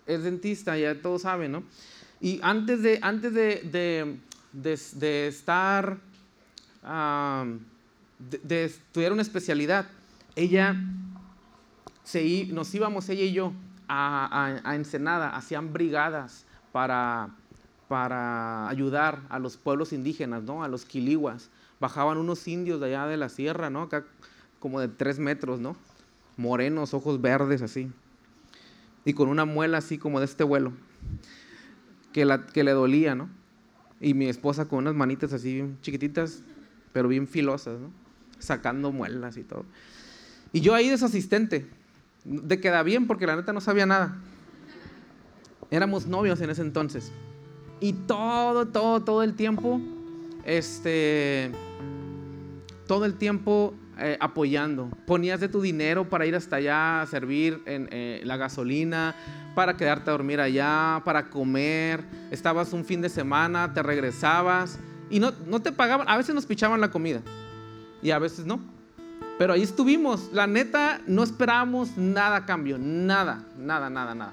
es 0.06 0.22
dentista, 0.22 0.76
ya 0.76 1.00
todos 1.00 1.22
saben, 1.22 1.52
¿no? 1.52 1.62
Y 2.20 2.38
antes 2.42 2.82
de, 2.82 2.98
antes 3.00 3.32
de, 3.32 4.18
de, 4.52 5.28
estar, 5.28 5.98
de, 8.42 8.64
estudiar 8.64 9.12
una 9.12 9.22
especialidad, 9.22 9.86
ella, 10.36 10.76
se, 12.04 12.46
nos 12.46 12.74
íbamos 12.74 13.08
ella 13.08 13.24
y 13.24 13.32
yo 13.32 13.52
a, 13.88 14.60
a 14.64 14.74
Ensenada, 14.74 15.34
hacían 15.34 15.72
brigadas 15.72 16.44
para, 16.72 17.30
para 17.88 18.68
ayudar 18.68 19.22
a 19.30 19.38
los 19.38 19.56
pueblos 19.56 19.92
indígenas, 19.92 20.42
¿no? 20.42 20.62
A 20.62 20.68
los 20.68 20.84
quilihuas. 20.84 21.50
Bajaban 21.80 22.18
unos 22.18 22.46
indios 22.46 22.80
de 22.80 22.86
allá 22.86 23.06
de 23.06 23.16
la 23.16 23.28
sierra, 23.28 23.70
¿no? 23.70 23.82
Acá 23.82 24.04
como 24.60 24.80
de 24.80 24.88
tres 24.88 25.18
metros, 25.18 25.60
¿no? 25.60 25.76
Morenos, 26.36 26.94
ojos 26.94 27.20
verdes 27.20 27.62
así. 27.62 27.90
Y 29.04 29.14
con 29.14 29.28
una 29.28 29.44
muela 29.44 29.78
así 29.78 29.96
como 29.96 30.18
de 30.18 30.26
este 30.26 30.44
vuelo. 30.44 30.72
Que, 32.12 32.24
la, 32.24 32.46
que 32.46 32.62
le 32.62 32.72
dolía, 32.72 33.14
¿no? 33.14 33.28
Y 34.00 34.14
mi 34.14 34.28
esposa 34.28 34.66
con 34.66 34.80
unas 34.80 34.94
manitas 34.94 35.32
así 35.32 35.54
bien 35.54 35.78
chiquititas, 35.80 36.42
pero 36.92 37.08
bien 37.08 37.26
filosas, 37.26 37.80
¿no? 37.80 37.90
Sacando 38.38 38.92
muelas 38.92 39.36
y 39.36 39.44
todo. 39.44 39.64
Y 40.52 40.60
yo 40.60 40.74
ahí 40.74 40.88
de 40.88 40.94
asistente, 40.94 41.66
de 42.24 42.60
queda 42.60 42.82
bien 42.82 43.06
porque 43.06 43.26
la 43.26 43.36
neta 43.36 43.52
no 43.52 43.60
sabía 43.60 43.86
nada. 43.86 44.16
Éramos 45.70 46.06
novios 46.06 46.40
en 46.40 46.50
ese 46.50 46.62
entonces. 46.62 47.12
Y 47.80 47.92
todo, 47.92 48.66
todo, 48.66 49.00
todo 49.02 49.22
el 49.22 49.34
tiempo, 49.34 49.80
este, 50.44 51.52
todo 52.86 53.04
el 53.04 53.14
tiempo 53.14 53.74
eh, 53.98 54.16
apoyando. 54.20 54.90
Ponías 55.06 55.40
de 55.40 55.48
tu 55.48 55.60
dinero 55.60 56.08
para 56.08 56.26
ir 56.26 56.34
hasta 56.34 56.56
allá 56.56 57.02
a 57.02 57.06
servir 57.06 57.62
en 57.66 57.88
eh, 57.90 58.20
la 58.24 58.36
gasolina, 58.36 59.14
para 59.54 59.76
quedarte 59.76 60.10
a 60.10 60.12
dormir 60.12 60.40
allá, 60.40 61.02
para 61.04 61.30
comer. 61.30 62.04
Estabas 62.30 62.72
un 62.72 62.84
fin 62.84 63.00
de 63.00 63.08
semana, 63.08 63.72
te 63.74 63.82
regresabas 63.82 64.78
y 65.10 65.20
no, 65.20 65.32
no 65.46 65.60
te 65.60 65.72
pagaban. 65.72 66.08
A 66.08 66.16
veces 66.16 66.34
nos 66.34 66.46
pichaban 66.46 66.80
la 66.80 66.90
comida 66.90 67.22
y 68.02 68.10
a 68.10 68.18
veces 68.18 68.46
no. 68.46 68.60
Pero 69.38 69.52
ahí 69.52 69.62
estuvimos. 69.62 70.30
La 70.32 70.46
neta, 70.46 71.00
no 71.06 71.22
esperábamos 71.22 71.96
nada 71.96 72.44
cambio. 72.44 72.76
Nada, 72.78 73.44
nada, 73.56 73.88
nada, 73.88 74.14
nada. 74.14 74.32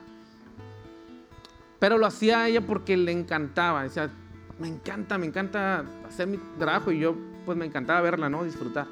Pero 1.79 1.97
lo 1.97 2.05
hacía 2.05 2.47
ella 2.47 2.61
porque 2.61 2.97
le 2.97 3.11
encantaba. 3.11 3.83
Decía, 3.83 4.09
me 4.59 4.67
encanta, 4.67 5.17
me 5.17 5.25
encanta 5.25 5.83
hacer 6.07 6.27
mi 6.27 6.38
trabajo 6.57 6.91
y 6.91 6.99
yo 6.99 7.15
pues 7.45 7.57
me 7.57 7.65
encantaba 7.65 8.01
verla, 8.01 8.29
¿no? 8.29 8.43
Disfrutar. 8.43 8.88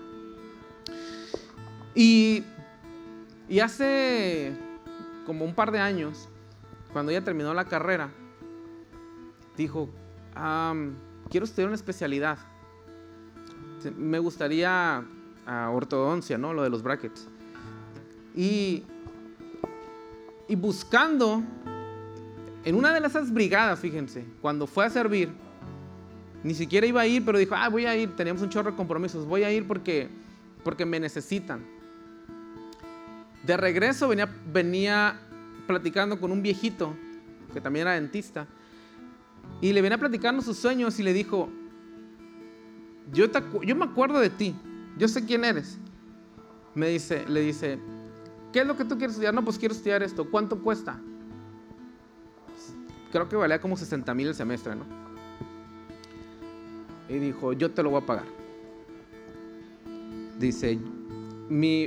Y, 1.96 2.44
y 3.48 3.60
hace 3.60 4.54
como 5.26 5.46
un 5.46 5.56
par 5.56 5.72
de 5.72 5.80
años, 5.80 6.28
cuando 6.92 7.12
ella 7.12 7.24
terminó 7.24 7.54
la 7.54 7.66
carrera, 7.66 8.10
dijo, 9.58 9.90
quiero 11.30 11.46
estudiar 11.46 11.68
una 11.68 11.76
especialidad. 11.76 12.38
Me 13.98 14.20
gustaría 14.20 15.04
ortodoncia, 15.72 16.38
¿no? 16.38 16.54
Lo 16.54 16.64
de 16.64 16.70
los 16.70 16.84
brackets. 16.84 17.28
Y, 18.36 18.84
y 20.48 20.56
buscando, 20.56 21.44
en 22.66 22.76
una 22.76 22.94
de 22.98 23.06
esas 23.06 23.34
brigadas, 23.34 23.80
fíjense, 23.80 24.26
cuando 24.42 24.68
fue 24.68 24.86
a 24.86 24.90
servir, 24.90 25.30
ni 26.44 26.54
siquiera 26.54 26.88
iba 26.88 27.02
a 27.02 27.08
ir, 27.08 27.24
pero 27.26 27.38
dijo, 27.38 27.56
ah, 27.56 27.70
voy 27.70 27.86
a 27.86 27.96
ir, 27.96 28.16
teníamos 28.16 28.42
un 28.42 28.50
chorro 28.50 28.72
de 28.72 28.78
compromisos, 28.78 29.26
voy 29.26 29.44
a 29.44 29.52
ir 29.52 29.68
porque, 29.68 30.10
porque 30.64 30.86
me 30.86 31.00
necesitan. 31.00 31.62
De 33.46 33.58
regreso 33.58 34.08
venía, 34.08 34.30
venía 34.52 35.20
platicando 35.68 36.20
con 36.20 36.32
un 36.32 36.42
viejito, 36.42 36.94
que 37.54 37.60
también 37.60 37.88
era 37.88 37.96
dentista, 37.96 38.48
y 39.62 39.74
le 39.74 39.82
venía 39.82 39.98
platicando 39.98 40.42
sus 40.42 40.58
sueños 40.58 41.00
y 41.00 41.04
le 41.04 41.14
dijo, 41.14 41.50
yo, 43.12 43.26
yo 43.64 43.76
me 43.76 43.86
acuerdo 43.86 44.20
de 44.20 44.30
ti, 44.30 44.56
yo 44.98 45.08
sé 45.08 45.26
quién 45.26 45.44
eres. 45.44 45.78
Me 46.76 46.88
dice, 46.88 47.26
le 47.28 47.42
dice, 47.42 47.78
¿qué 48.52 48.62
es 48.62 48.68
lo 48.68 48.76
que 48.76 48.86
tú 48.86 48.98
quieres 48.98 49.12
estudiar? 49.12 49.34
No, 49.34 49.44
pues 49.44 49.60
quiero 49.60 49.76
estudiar 49.76 50.02
esto. 50.02 50.30
¿Cuánto 50.30 50.60
cuesta? 50.60 51.00
Creo 53.14 53.30
que 53.30 53.36
valía 53.36 53.62
como 53.62 53.78
60 53.78 54.12
mil 54.16 54.30
el 54.30 54.34
semestre, 54.34 54.76
¿no? 54.76 54.86
Y 57.08 57.20
dijo, 57.20 57.54
yo 57.54 57.70
te 57.70 57.84
lo 57.84 57.92
voy 57.92 58.02
a 58.02 58.06
pagar. 58.08 58.26
Dice, 60.40 60.80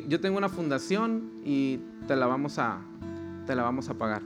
yo 0.09 0.21
tengo 0.21 0.39
una 0.39 0.49
fundación 0.49 1.33
y 1.45 1.81
te 2.07 2.15
la 2.15 2.29
vamos 2.29 2.61
a, 2.61 2.79
te 3.45 3.57
la 3.57 3.65
vamos 3.65 3.89
a 3.89 3.95
pagar. 3.95 4.23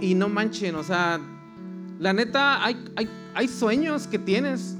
Y 0.00 0.14
no 0.14 0.28
manchen, 0.28 0.76
o 0.76 0.84
sea, 0.84 1.18
la 1.98 2.12
neta, 2.12 2.64
hay, 2.64 2.76
hay, 2.94 3.10
hay 3.34 3.48
sueños 3.48 4.06
que 4.06 4.20
tienes 4.20 4.76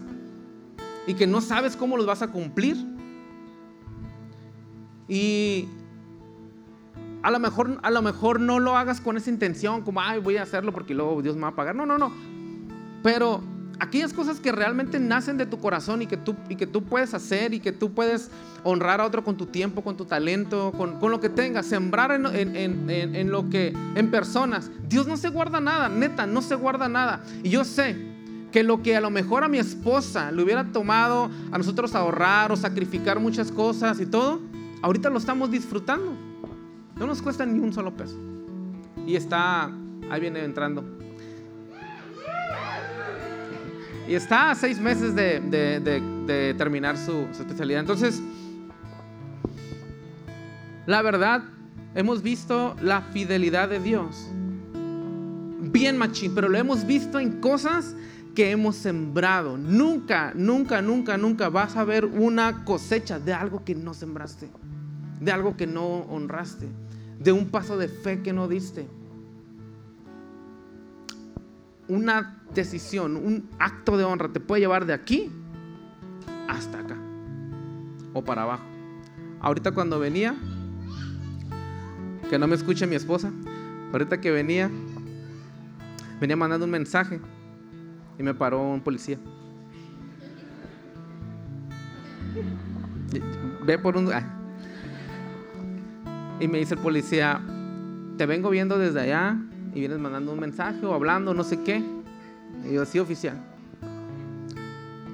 y 1.09 1.15
que 1.15 1.27
no 1.27 1.41
sabes 1.41 1.75
cómo 1.75 1.97
los 1.97 2.07
vas 2.07 2.23
a 2.23 2.29
cumplir. 2.29 2.77
Y 5.09 5.67
a 7.23 7.31
lo 7.31 7.39
mejor, 7.39 7.79
a 7.83 7.91
lo 7.91 8.03
mejor 8.03 8.41
no 8.41 8.59
lo 8.59 8.77
hagas 8.77 9.01
con 9.01 9.17
esa 9.17 9.31
intención, 9.31 9.83
como, 9.83 10.01
ay, 10.01 10.21
voy 10.21 10.37
a 10.37 10.43
hacerlo 10.43 10.73
porque 10.73 10.95
luego 10.95 11.23
Dios 11.23 11.37
me 11.37 11.43
va 11.43 11.49
a 11.49 11.55
pagar. 11.55 11.75
No, 11.75 11.87
no, 11.87 11.99
no. 11.99 12.13
Pero 13.03 13.43
aquellas 13.79 14.13
cosas 14.13 14.41
que 14.41 14.53
realmente 14.53 14.99
nacen 14.99 15.39
de 15.39 15.47
tu 15.47 15.59
corazón 15.59 16.03
y 16.03 16.07
que 16.07 16.17
tú, 16.17 16.37
y 16.49 16.57
que 16.57 16.67
tú 16.67 16.85
puedes 16.85 17.15
hacer 17.15 17.55
y 17.55 17.61
que 17.61 17.73
tú 17.73 17.93
puedes 17.93 18.31
honrar 18.65 19.01
a 19.01 19.05
otro 19.05 19.25
con 19.25 19.37
tu 19.37 19.47
tiempo, 19.47 19.83
con 19.83 19.97
tu 19.97 20.05
talento, 20.05 20.73
con, 20.73 20.99
lo 21.11 21.21
que 21.21 21.29
tengas, 21.29 21.67
sembrar 21.67 22.13
en, 22.13 22.27
en, 22.27 23.31
lo 23.31 23.51
que, 23.51 23.73
en 23.95 24.11
personas. 24.11 24.71
Dios 24.89 25.07
no 25.07 25.17
se 25.17 25.29
guarda 25.29 25.61
nada, 25.61 25.89
neta, 25.89 26.27
no 26.27 26.43
se 26.43 26.55
guarda 26.55 26.89
nada. 26.89 27.25
Y 27.43 27.51
yo 27.51 27.65
sé 27.65 27.97
que 28.53 28.63
lo 28.63 28.83
que 28.83 28.97
a 28.97 29.01
lo 29.01 29.11
mejor 29.11 29.45
a 29.45 29.49
mi 29.49 29.59
esposa 29.59 30.31
le 30.31 30.43
hubiera 30.43 30.65
tomado 30.65 31.31
a 31.51 31.59
nosotros 31.59 31.95
ahorrar 31.95 32.53
o 32.53 32.57
sacrificar 32.57 33.19
muchas 33.19 33.51
cosas 33.51 33.99
y 34.01 34.07
todo, 34.07 34.41
ahorita 34.83 35.09
lo 35.09 35.19
estamos 35.19 35.51
disfrutando. 35.51 36.32
No 37.03 37.09
nos 37.09 37.21
cuesta 37.21 37.45
ni 37.45 37.59
un 37.59 37.73
solo 37.73 37.97
peso. 37.97 38.17
Y 39.05 39.17
está, 39.17 39.65
ahí 40.09 40.21
viene 40.21 40.45
entrando. 40.45 40.85
Y 44.07 44.15
está 44.15 44.53
a 44.53 44.55
seis 44.55 44.79
meses 44.79 45.13
de, 45.17 46.55
terminar 46.57 46.97
su, 46.97 47.27
su 47.33 47.43
especialidad. 47.43 47.81
Entonces, 47.81 48.23
la 50.87 51.03
verdad, 51.03 51.43
hemos 51.97 52.23
visto 52.23 52.77
la 52.81 53.01
fidelidad 53.01 53.69
de 53.69 53.81
Dios. 53.81 54.29
Bien 55.59 55.99
machín, 55.99 56.37
pero 56.37 56.49
lo 56.49 56.57
hemos 56.57 56.87
visto 56.87 57.19
en 57.19 57.41
cosas 57.41 57.97
que 58.37 58.53
hemos 58.53 58.77
sembrado. 58.77 59.59
Nunca, 59.59 60.31
nunca, 60.37 60.81
nunca, 60.81 61.17
nunca 61.17 61.49
vas 61.49 61.77
a 61.77 61.83
ver 61.83 62.05
una 62.05 62.65
cosecha 62.65 63.19
de 63.19 63.33
algo 63.33 63.65
que 63.65 63.75
no 63.75 63.93
sembraste, 63.93 64.49
de 65.19 65.33
algo 65.33 65.57
que 65.57 65.67
no 65.67 66.03
honraste, 66.03 66.69
de 67.23 67.33
un 67.33 67.51
paso 67.51 67.77
de 67.77 67.89
fe 67.89 68.23
que 68.23 68.33
no 68.33 68.49
diste. 68.49 68.87
Una 71.89 72.43
decisión, 72.55 73.17
un 73.17 73.49
acto 73.59 73.97
de 73.97 74.05
honra 74.05 74.29
te 74.33 74.41
puede 74.41 74.61
llevar 74.61 74.87
de 74.87 74.93
aquí 74.93 75.31
hasta 76.49 76.81
acá 76.81 76.97
o 78.13 78.25
para 78.25 78.43
abajo. 78.43 78.65
Ahorita 79.41 79.73
cuando 79.73 79.99
venía, 79.99 80.35
que 82.31 82.39
no 82.39 82.47
me 82.47 82.55
escuche 82.55 82.87
mi 82.87 82.97
esposa, 82.97 83.33
ahorita 83.93 84.21
que 84.21 84.31
venía, 84.31 84.71
venía 86.21 86.37
mandando 86.37 86.65
un 86.65 86.71
mensaje 86.71 87.21
y 88.19 88.23
me 88.23 88.35
paró 88.35 88.63
un 88.63 88.81
policía. 88.81 89.19
Ve 93.65 93.79
por 93.79 93.97
un... 93.97 94.11
Y 96.41 96.49
me 96.49 96.59
dice 96.59 96.75
el 96.75 96.81
policía, 96.81 97.41
te 98.17 98.27
vengo 98.27 98.51
viendo 98.51 98.79
desde 98.79 99.01
allá 99.01 99.37
y 99.75 99.81
vienes 99.81 99.99
mandando 99.99 100.33
un 100.33 100.41
mensaje 100.41 100.85
o 100.85 100.95
hablando, 100.95 101.35
no 101.35 101.45
sé 101.45 101.63
qué. 101.63 101.83
Y 102.65 102.75
yo, 102.75 102.85
sí, 102.85 102.99
oficial. 102.99 103.37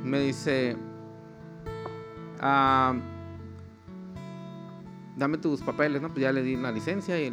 Me 0.05 0.21
dice, 0.21 0.77
ah, 2.41 2.95
dame 5.17 5.39
tus 5.39 5.61
papeles, 5.61 6.01
¿no? 6.01 6.09
Pues 6.09 6.21
ya 6.21 6.33
le 6.33 6.43
di 6.43 6.57
la 6.57 6.73
licencia 6.73 7.21
y 7.21 7.33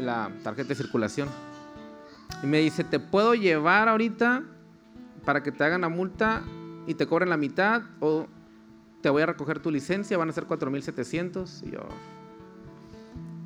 la 0.00 0.30
tarjeta 0.42 0.70
de 0.70 0.74
circulación. 0.74 1.28
Y 2.42 2.46
me 2.46 2.58
dice, 2.58 2.84
¿te 2.84 3.00
puedo 3.00 3.34
llevar 3.34 3.88
ahorita 3.88 4.42
para 5.24 5.42
que 5.42 5.52
te 5.52 5.64
hagan 5.64 5.82
la 5.82 5.88
multa 5.88 6.42
y 6.86 6.94
te 6.94 7.06
cobren 7.06 7.30
la 7.30 7.36
mitad 7.36 7.82
o 8.00 8.26
te 9.00 9.10
voy 9.10 9.22
a 9.22 9.26
recoger 9.26 9.58
tu 9.58 9.70
licencia, 9.70 10.16
van 10.16 10.30
a 10.30 10.32
ser 10.32 10.46
4.700. 10.46 11.66
Y 11.66 11.72
yo... 11.72 11.80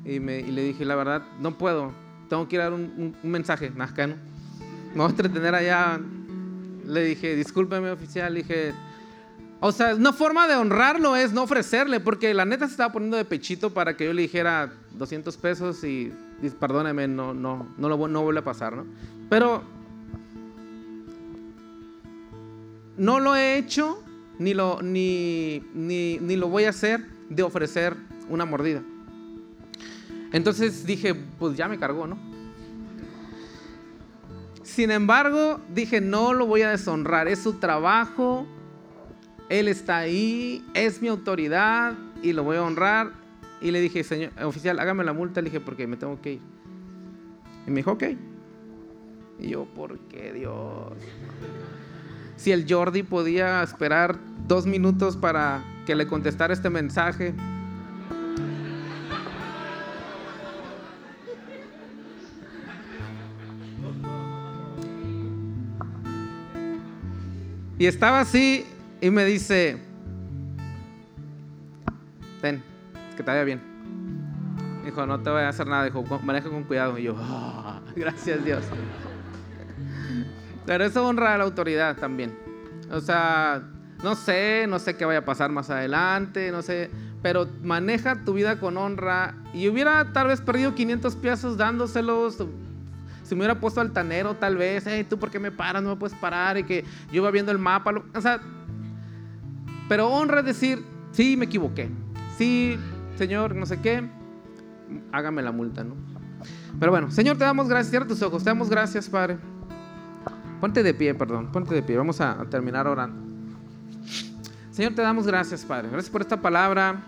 Y, 0.07 0.19
me, 0.19 0.39
y 0.39 0.51
le 0.51 0.63
dije, 0.63 0.85
la 0.85 0.95
verdad, 0.95 1.21
no 1.41 1.57
puedo, 1.57 1.91
tengo 2.29 2.47
que 2.47 2.55
ir 2.55 2.61
a 2.61 2.65
dar 2.65 2.73
un, 2.73 3.15
mensaje, 3.23 3.71
nazcano. 3.75 4.15
Me 4.93 4.97
voy 4.97 5.07
a 5.07 5.09
entretener 5.09 5.53
allá. 5.53 5.99
Le 6.85 7.03
dije, 7.03 7.35
discúlpeme 7.35 7.91
oficial, 7.91 8.33
le 8.33 8.43
dije, 8.43 8.73
o 9.59 9.71
sea, 9.71 9.95
una 9.95 10.13
forma 10.13 10.47
de 10.47 10.55
honrarlo 10.55 11.15
es 11.15 11.33
no 11.33 11.43
ofrecerle, 11.43 11.99
porque 11.99 12.33
la 12.33 12.45
neta 12.45 12.65
se 12.65 12.71
estaba 12.71 12.93
poniendo 12.93 13.17
de 13.17 13.25
pechito 13.25 13.73
para 13.73 13.97
que 13.97 14.05
yo 14.05 14.13
le 14.13 14.21
dijera 14.21 14.71
200 14.91 15.35
pesos 15.37 15.83
y, 15.83 16.13
perdóneme, 16.59 17.07
no, 17.07 17.33
no, 17.33 17.67
no, 17.77 17.89
lo, 17.89 18.07
no 18.07 18.21
vuelve 18.21 18.39
a 18.39 18.43
pasar, 18.43 18.75
¿no? 18.75 18.85
Pero 19.29 19.63
no 22.97 23.19
lo 23.19 23.35
he 23.35 23.57
hecho 23.57 24.03
ni 24.39 24.53
lo, 24.53 24.81
ni, 24.81 25.63
ni, 25.73 26.35
lo 26.35 26.49
voy 26.49 26.65
a 26.65 26.69
hacer 26.69 27.05
de 27.29 27.43
ofrecer 27.43 27.95
una 28.29 28.45
mordida. 28.45 28.81
Entonces 30.31 30.85
dije, 30.85 31.13
pues 31.13 31.55
ya 31.57 31.67
me 31.67 31.77
cargó, 31.77 32.07
¿no? 32.07 32.17
Sin 34.63 34.91
embargo, 34.91 35.59
dije, 35.73 36.01
no 36.01 36.33
lo 36.33 36.45
voy 36.45 36.61
a 36.61 36.69
deshonrar, 36.69 37.27
es 37.27 37.39
su 37.39 37.53
trabajo, 37.53 38.45
él 39.49 39.67
está 39.67 39.97
ahí, 39.97 40.63
es 40.73 41.01
mi 41.01 41.07
autoridad 41.07 41.93
y 42.21 42.33
lo 42.33 42.43
voy 42.43 42.57
a 42.57 42.63
honrar. 42.63 43.11
Y 43.61 43.71
le 43.71 43.81
dije, 43.81 44.03
señor 44.03 44.31
oficial, 44.43 44.79
hágame 44.79 45.03
la 45.03 45.13
multa, 45.13 45.41
le 45.41 45.49
dije, 45.49 45.59
porque 45.59 45.87
me 45.87 45.97
tengo 45.97 46.21
que 46.21 46.33
ir. 46.33 46.41
Y 47.65 47.71
me 47.71 47.77
dijo, 47.77 47.93
ok. 47.93 48.03
Y 49.39 49.49
yo, 49.49 49.65
¿por 49.65 49.97
qué 49.99 50.33
Dios? 50.33 50.93
Si 52.35 52.51
el 52.51 52.65
Jordi 52.71 53.03
podía 53.03 53.63
esperar 53.63 54.19
dos 54.47 54.67
minutos 54.67 55.17
para 55.17 55.63
que 55.85 55.95
le 55.95 56.05
contestara 56.05 56.53
este 56.53 56.69
mensaje. 56.69 57.33
Y 67.79 67.85
estaba 67.85 68.21
así 68.21 68.65
y 69.01 69.11
me 69.11 69.23
dice, 69.25 69.77
ven, 72.41 72.63
que 73.15 73.23
te 73.23 73.29
vaya 73.29 73.43
bien. 73.43 73.61
Dijo, 74.83 75.05
no 75.05 75.19
te 75.19 75.29
voy 75.29 75.41
a 75.41 75.49
hacer 75.49 75.67
nada, 75.67 75.85
dijo, 75.85 76.03
maneja 76.23 76.49
con 76.49 76.63
cuidado. 76.63 76.97
Y 76.97 77.03
yo, 77.03 77.15
ah, 77.17 77.81
gracias 77.95 78.43
Dios. 78.43 78.63
Pero 80.65 80.85
eso 80.85 81.07
honra 81.07 81.35
a 81.35 81.37
la 81.37 81.43
autoridad 81.43 81.97
también. 81.97 82.35
O 82.91 82.99
sea, 82.99 83.61
no 84.03 84.15
sé, 84.15 84.65
no 84.67 84.79
sé 84.79 84.95
qué 84.95 85.05
vaya 85.05 85.19
a 85.19 85.25
pasar 85.25 85.51
más 85.51 85.69
adelante, 85.69 86.51
no 86.51 86.61
sé, 86.61 86.89
pero 87.21 87.47
maneja 87.61 88.23
tu 88.23 88.33
vida 88.33 88.59
con 88.59 88.77
honra. 88.77 89.35
Y 89.53 89.67
hubiera 89.67 90.13
tal 90.13 90.27
vez 90.27 90.41
perdido 90.41 90.73
500 90.73 91.15
pesos 91.15 91.57
dándoselos. 91.57 92.43
Si 93.27 93.35
me 93.35 93.39
hubiera 93.39 93.59
puesto 93.59 93.81
altanero, 93.81 94.35
tal 94.35 94.55
vez, 94.55 94.85
hey, 94.87 95.05
tú 95.07 95.19
por 95.19 95.29
qué 95.29 95.39
me 95.39 95.51
paras, 95.51 95.83
no 95.83 95.89
me 95.89 95.95
puedes 95.97 96.17
parar, 96.17 96.57
y 96.57 96.63
que 96.63 96.83
yo 97.11 97.21
iba 97.21 97.29
viendo 97.29 97.51
el 97.51 97.59
mapa. 97.59 97.93
o 98.15 98.21
sea, 98.21 98.39
pero 99.89 100.07
honra 100.07 100.41
decir, 100.41 100.83
sí, 101.11 101.35
me 101.37 101.45
equivoqué. 101.45 101.89
Sí, 102.37 102.77
Señor, 103.17 103.55
no 103.55 103.65
sé 103.65 103.81
qué, 103.81 104.07
hágame 105.11 105.41
la 105.41 105.51
multa, 105.51 105.83
¿no? 105.83 105.95
Pero 106.79 106.91
bueno, 106.91 107.11
Señor, 107.11 107.37
te 107.37 107.43
damos 107.43 107.67
gracias. 107.67 107.89
Cierra 107.89 108.07
tus 108.07 108.21
ojos, 108.21 108.43
te 108.43 108.49
damos 108.49 108.69
gracias, 108.69 109.09
Padre. 109.09 109.37
Ponte 110.61 110.83
de 110.83 110.93
pie, 110.93 111.13
perdón, 111.13 111.51
ponte 111.51 111.73
de 111.73 111.83
pie. 111.83 111.97
Vamos 111.97 112.21
a, 112.21 112.37
terminar 112.49 112.87
orando. 112.87 113.21
Señor, 114.71 114.93
te 114.93 115.01
damos 115.01 115.25
gracias, 115.25 115.65
Padre. 115.65 115.89
Gracias 115.91 116.11
por 116.11 116.21
esta 116.21 116.39
palabra. 116.39 117.03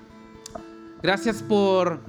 Gracias 1.01 1.41
por, 1.41 1.99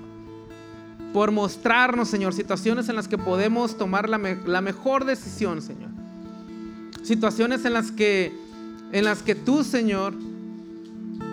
por 1.13 1.33
mostrarnos, 1.33 2.09
Señor, 2.09 2.33
situaciones 2.35 2.89
en 2.89 2.97
las 2.97 3.09
que 3.09 3.19
podemos 3.19 3.77
tomar 3.77 4.09
la, 4.09 4.19
mejor 4.61 5.05
decisión, 5.05 5.61
Señor. 5.61 5.91
Situaciones 7.03 7.65
en 7.65 7.73
las 7.73 7.91
que, 7.91 8.33
en 8.93 9.05
las 9.05 9.23
que 9.23 9.35
tú, 9.35 9.65
Señor, 9.65 10.15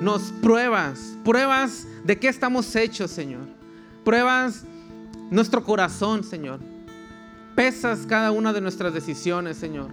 nos 0.02 0.32
pruebas, 0.42 1.18
pruebas 1.24 1.88
de 2.04 2.18
qué 2.18 2.28
estamos 2.28 2.76
hechos, 2.76 3.12
Señor. 3.12 3.48
Pruebas 4.04 4.64
nuestro 5.30 5.64
corazón, 5.64 6.24
Señor. 6.24 6.60
Pesas 7.56 8.06
cada 8.08 8.32
una 8.32 8.54
de 8.54 8.62
nuestras 8.62 8.94
decisiones, 8.94 9.58
Señor. 9.58 9.90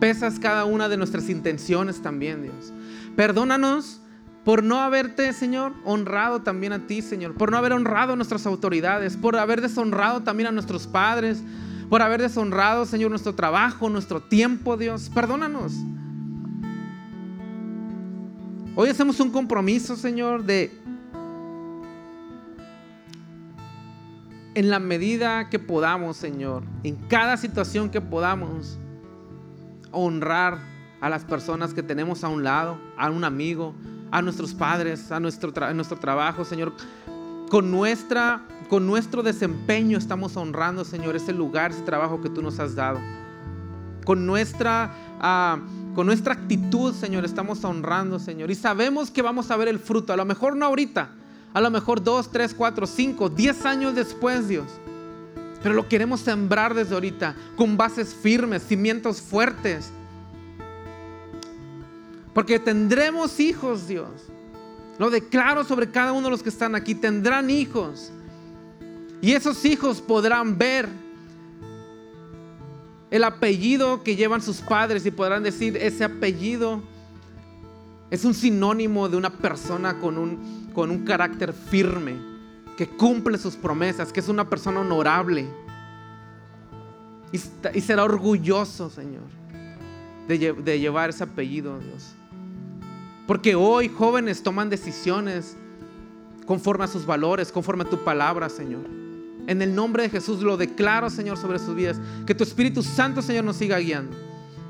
Pesas 0.00 0.38
cada 0.38 0.64
una 0.64 0.88
de 0.88 0.96
nuestras 0.96 1.28
intenciones 1.28 2.00
también, 2.00 2.42
Dios. 2.42 2.72
Perdónanos 3.16 4.00
por 4.48 4.62
no 4.62 4.80
haberte, 4.80 5.34
Señor, 5.34 5.74
honrado 5.84 6.40
también 6.40 6.72
a 6.72 6.86
ti, 6.86 7.02
Señor. 7.02 7.34
Por 7.34 7.50
no 7.50 7.58
haber 7.58 7.74
honrado 7.74 8.14
a 8.14 8.16
nuestras 8.16 8.46
autoridades. 8.46 9.14
Por 9.14 9.36
haber 9.36 9.60
deshonrado 9.60 10.22
también 10.22 10.46
a 10.46 10.52
nuestros 10.52 10.86
padres. 10.86 11.42
Por 11.90 12.00
haber 12.00 12.22
deshonrado, 12.22 12.86
Señor, 12.86 13.10
nuestro 13.10 13.34
trabajo, 13.34 13.90
nuestro 13.90 14.22
tiempo, 14.22 14.78
Dios. 14.78 15.10
Perdónanos. 15.14 15.74
Hoy 18.74 18.88
hacemos 18.88 19.20
un 19.20 19.30
compromiso, 19.32 19.96
Señor, 19.96 20.42
de 20.44 20.72
en 24.54 24.70
la 24.70 24.78
medida 24.78 25.50
que 25.50 25.58
podamos, 25.58 26.16
Señor, 26.16 26.62
en 26.84 26.96
cada 27.08 27.36
situación 27.36 27.90
que 27.90 28.00
podamos, 28.00 28.78
honrar 29.92 30.56
a 31.02 31.10
las 31.10 31.26
personas 31.26 31.74
que 31.74 31.82
tenemos 31.82 32.24
a 32.24 32.28
un 32.28 32.44
lado, 32.44 32.80
a 32.96 33.10
un 33.10 33.24
amigo, 33.24 33.74
a 34.10 34.22
nuestros 34.22 34.54
padres, 34.54 35.10
a 35.12 35.20
nuestro, 35.20 35.52
nuestro 35.74 35.98
trabajo, 35.98 36.44
Señor. 36.44 36.72
Con, 37.50 37.70
nuestra, 37.70 38.42
con 38.68 38.86
nuestro 38.86 39.22
desempeño 39.22 39.98
estamos 39.98 40.36
honrando, 40.36 40.84
Señor, 40.84 41.16
ese 41.16 41.32
lugar, 41.32 41.70
ese 41.70 41.82
trabajo 41.82 42.20
que 42.20 42.28
tú 42.28 42.42
nos 42.42 42.58
has 42.58 42.74
dado. 42.74 42.98
Con 44.04 44.26
nuestra, 44.26 44.90
ah, 45.20 45.58
con 45.94 46.06
nuestra 46.06 46.34
actitud, 46.34 46.94
Señor, 46.94 47.24
estamos 47.24 47.64
honrando, 47.64 48.18
Señor. 48.18 48.50
Y 48.50 48.54
sabemos 48.54 49.10
que 49.10 49.22
vamos 49.22 49.50
a 49.50 49.56
ver 49.56 49.68
el 49.68 49.78
fruto. 49.78 50.12
A 50.12 50.16
lo 50.16 50.24
mejor 50.24 50.56
no 50.56 50.66
ahorita, 50.66 51.10
a 51.54 51.60
lo 51.60 51.70
mejor 51.70 52.02
dos, 52.02 52.30
tres, 52.30 52.54
cuatro, 52.54 52.86
cinco, 52.86 53.28
diez 53.28 53.64
años 53.64 53.94
después, 53.94 54.48
Dios. 54.48 54.66
Pero 55.62 55.74
lo 55.74 55.88
queremos 55.88 56.20
sembrar 56.20 56.74
desde 56.74 56.94
ahorita, 56.94 57.34
con 57.56 57.76
bases 57.76 58.14
firmes, 58.14 58.62
cimientos 58.62 59.20
fuertes. 59.20 59.90
Porque 62.34 62.58
tendremos 62.58 63.40
hijos, 63.40 63.88
Dios. 63.88 64.08
Lo 64.98 65.10
declaro 65.10 65.64
sobre 65.64 65.90
cada 65.90 66.12
uno 66.12 66.26
de 66.26 66.30
los 66.30 66.42
que 66.42 66.48
están 66.48 66.74
aquí. 66.74 66.94
Tendrán 66.94 67.50
hijos. 67.50 68.10
Y 69.20 69.32
esos 69.32 69.64
hijos 69.64 70.00
podrán 70.00 70.58
ver 70.58 70.88
el 73.10 73.24
apellido 73.24 74.02
que 74.02 74.16
llevan 74.16 74.42
sus 74.42 74.58
padres 74.58 75.04
y 75.06 75.10
podrán 75.10 75.42
decir, 75.42 75.76
ese 75.76 76.04
apellido 76.04 76.82
es 78.10 78.24
un 78.24 78.34
sinónimo 78.34 79.08
de 79.08 79.16
una 79.16 79.30
persona 79.30 79.98
con 79.98 80.18
un 80.18 80.58
con 80.78 80.92
un 80.92 81.04
carácter 81.04 81.52
firme, 81.52 82.16
que 82.76 82.86
cumple 82.86 83.36
sus 83.36 83.56
promesas, 83.56 84.12
que 84.12 84.20
es 84.20 84.28
una 84.28 84.48
persona 84.48 84.78
honorable. 84.78 85.44
Y, 87.32 87.80
será 87.80 88.04
orgulloso, 88.04 88.88
Señor, 88.88 89.24
de, 90.28 90.52
de 90.52 90.78
llevar 90.78 91.10
ese 91.10 91.24
apellido, 91.24 91.80
Dios. 91.80 92.14
Porque 93.28 93.54
hoy 93.54 93.88
jóvenes 93.88 94.42
toman 94.42 94.70
decisiones 94.70 95.56
conforme 96.46 96.84
a 96.84 96.88
sus 96.88 97.04
valores, 97.04 97.52
conforme 97.52 97.84
a 97.84 97.88
tu 97.88 98.02
palabra, 98.02 98.48
Señor. 98.48 98.84
En 99.46 99.62
el 99.62 99.74
nombre 99.74 100.02
de 100.02 100.10
Jesús 100.10 100.42
lo 100.42 100.56
declaro, 100.56 101.10
Señor, 101.10 101.36
sobre 101.36 101.58
sus 101.58 101.76
vidas. 101.76 102.00
Que 102.26 102.34
tu 102.34 102.42
Espíritu 102.42 102.82
Santo, 102.82 103.22
Señor, 103.22 103.44
nos 103.44 103.56
siga 103.56 103.78
guiando. 103.78 104.16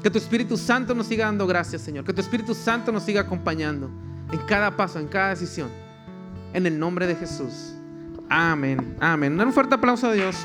Que 0.02 0.10
tu 0.10 0.18
Espíritu 0.18 0.56
Santo 0.56 0.94
nos 0.94 1.06
siga 1.06 1.26
dando 1.26 1.46
gracias, 1.46 1.82
Señor. 1.82 2.04
Que 2.04 2.12
tu 2.12 2.20
Espíritu 2.20 2.52
Santo 2.52 2.92
nos 2.92 3.04
siga 3.04 3.20
acompañando 3.20 3.88
en 4.32 4.38
cada 4.40 4.76
paso, 4.76 4.98
en 4.98 5.06
cada 5.06 5.30
decisión 5.30 5.70
en 6.52 6.66
el 6.66 6.78
nombre 6.78 7.06
de 7.06 7.14
Jesús. 7.14 7.74
Amén, 8.28 8.96
amén. 9.00 9.40
Un 9.40 9.52
fuerte 9.52 9.74
aplauso 9.74 10.08
a 10.08 10.12
Dios. 10.12 10.36